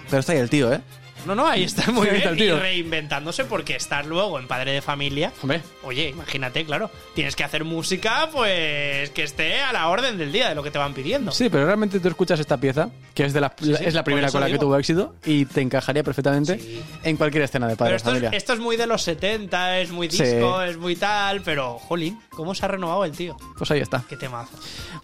[0.09, 0.81] Pero está ahí el tío, ¿eh?
[1.27, 2.29] No, no, ahí está muy bien.
[2.29, 5.33] el Y reinventándose porque estar luego en padre de familia.
[5.43, 5.61] Hombre.
[5.83, 6.91] Oye, imagínate, claro.
[7.15, 10.71] Tienes que hacer música, pues que esté a la orden del día de lo que
[10.71, 11.33] te van pidiendo.
[11.33, 14.05] Sí, pero realmente tú escuchas esta pieza, que es de la, Sí, sí, es la
[14.05, 16.61] primera con la que tuvo éxito, y te encajaría perfectamente
[17.03, 18.37] en cualquier escena de padre Pero de esto es, familia.
[18.39, 22.55] esto es muy de los 70, es muy disco, es muy tal, pero, jolín, ¿cómo
[22.55, 23.37] se ha renovado el tío?
[23.59, 24.05] Pues ahí está.
[24.09, 24.51] Qué temazo.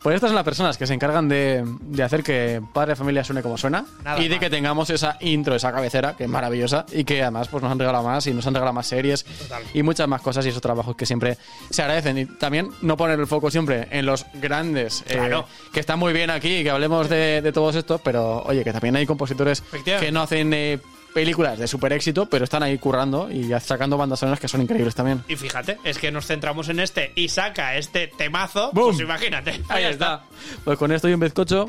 [0.01, 3.25] Pues estas son las personas que se encargan de, de hacer que Padre de Familia
[3.25, 6.87] suene como suena Nada y de que tengamos esa intro, esa cabecera, que es maravillosa
[6.93, 9.63] y que además pues, nos han regalado más y nos han regalado más series Total.
[9.75, 11.37] y muchas más cosas y esos trabajos que siempre
[11.71, 12.19] se agradecen.
[12.19, 15.47] Y también no poner el foco siempre en los grandes, eh, Claro.
[15.73, 18.97] que están muy bien aquí, que hablemos de, de todos estos, pero oye, que también
[18.97, 20.07] hay compositores Efectivamente.
[20.07, 20.79] que no hacen eh,
[21.13, 24.95] películas de super éxito, pero están ahí currando y sacando bandas sonoras que son increíbles
[24.95, 25.23] también.
[25.29, 29.61] Y fíjate, es que nos centramos en este y saca este temazo, pues imagínate.
[29.69, 30.25] Ahí está.
[30.65, 31.69] Pues con esto y un bizcocho,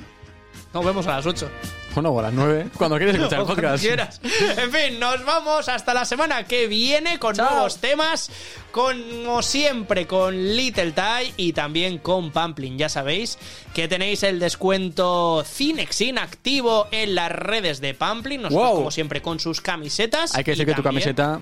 [0.73, 1.49] Nos vemos a las 8.
[1.93, 3.83] bueno, o a las 9, cuando quieres escuchar el podcast.
[3.83, 4.19] quieras.
[4.57, 8.31] En fin, nos vamos hasta la semana que viene con nuevos temas,
[8.71, 12.77] como siempre con Little Tie y también con Pamplin.
[12.79, 13.37] Ya sabéis
[13.75, 18.41] que tenéis el descuento Cinexin activo en las redes de Pamplin.
[18.41, 18.75] Nosotros, Wow.
[18.77, 20.33] como siempre, con sus camisetas.
[20.33, 21.39] Hay que decir que tu camiseta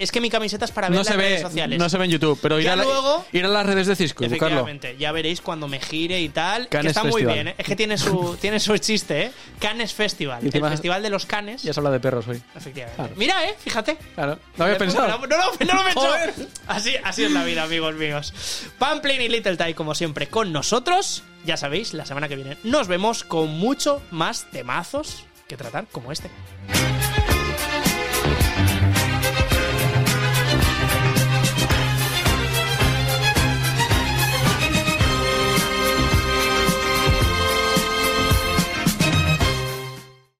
[0.00, 1.78] Es que mi camiseta es para ver no las se, redes ve, sociales.
[1.78, 3.86] no se ve en YouTube, pero ir, Ya a, la- luego- ir a las redes
[3.86, 4.46] de Cisco buscarlo.
[4.46, 6.68] Efectivamente, ya veréis cuando me gire y tal.
[6.68, 7.54] que está muy bien, ¿eh?
[7.58, 9.32] es que tiene su, tiene su chiste, ¿eh?
[9.60, 11.62] Cannes Festival, el festival de los Canes.
[11.62, 12.42] Ya se habla de perros hoy.
[12.56, 12.96] Efectivamente.
[12.96, 13.14] Claro.
[13.16, 13.98] Mira, eh, fíjate.
[14.14, 14.38] Claro.
[14.56, 15.06] No había pensado.
[15.06, 16.46] No, no, no, no lo he hecho.
[16.66, 18.32] Así, así es la vida, amigos míos.
[18.78, 21.24] Pamplin y Little Tie, como siempre, con nosotros.
[21.44, 26.10] Ya sabéis, la semana que viene nos vemos con mucho más temazos que tratar como
[26.12, 26.30] este.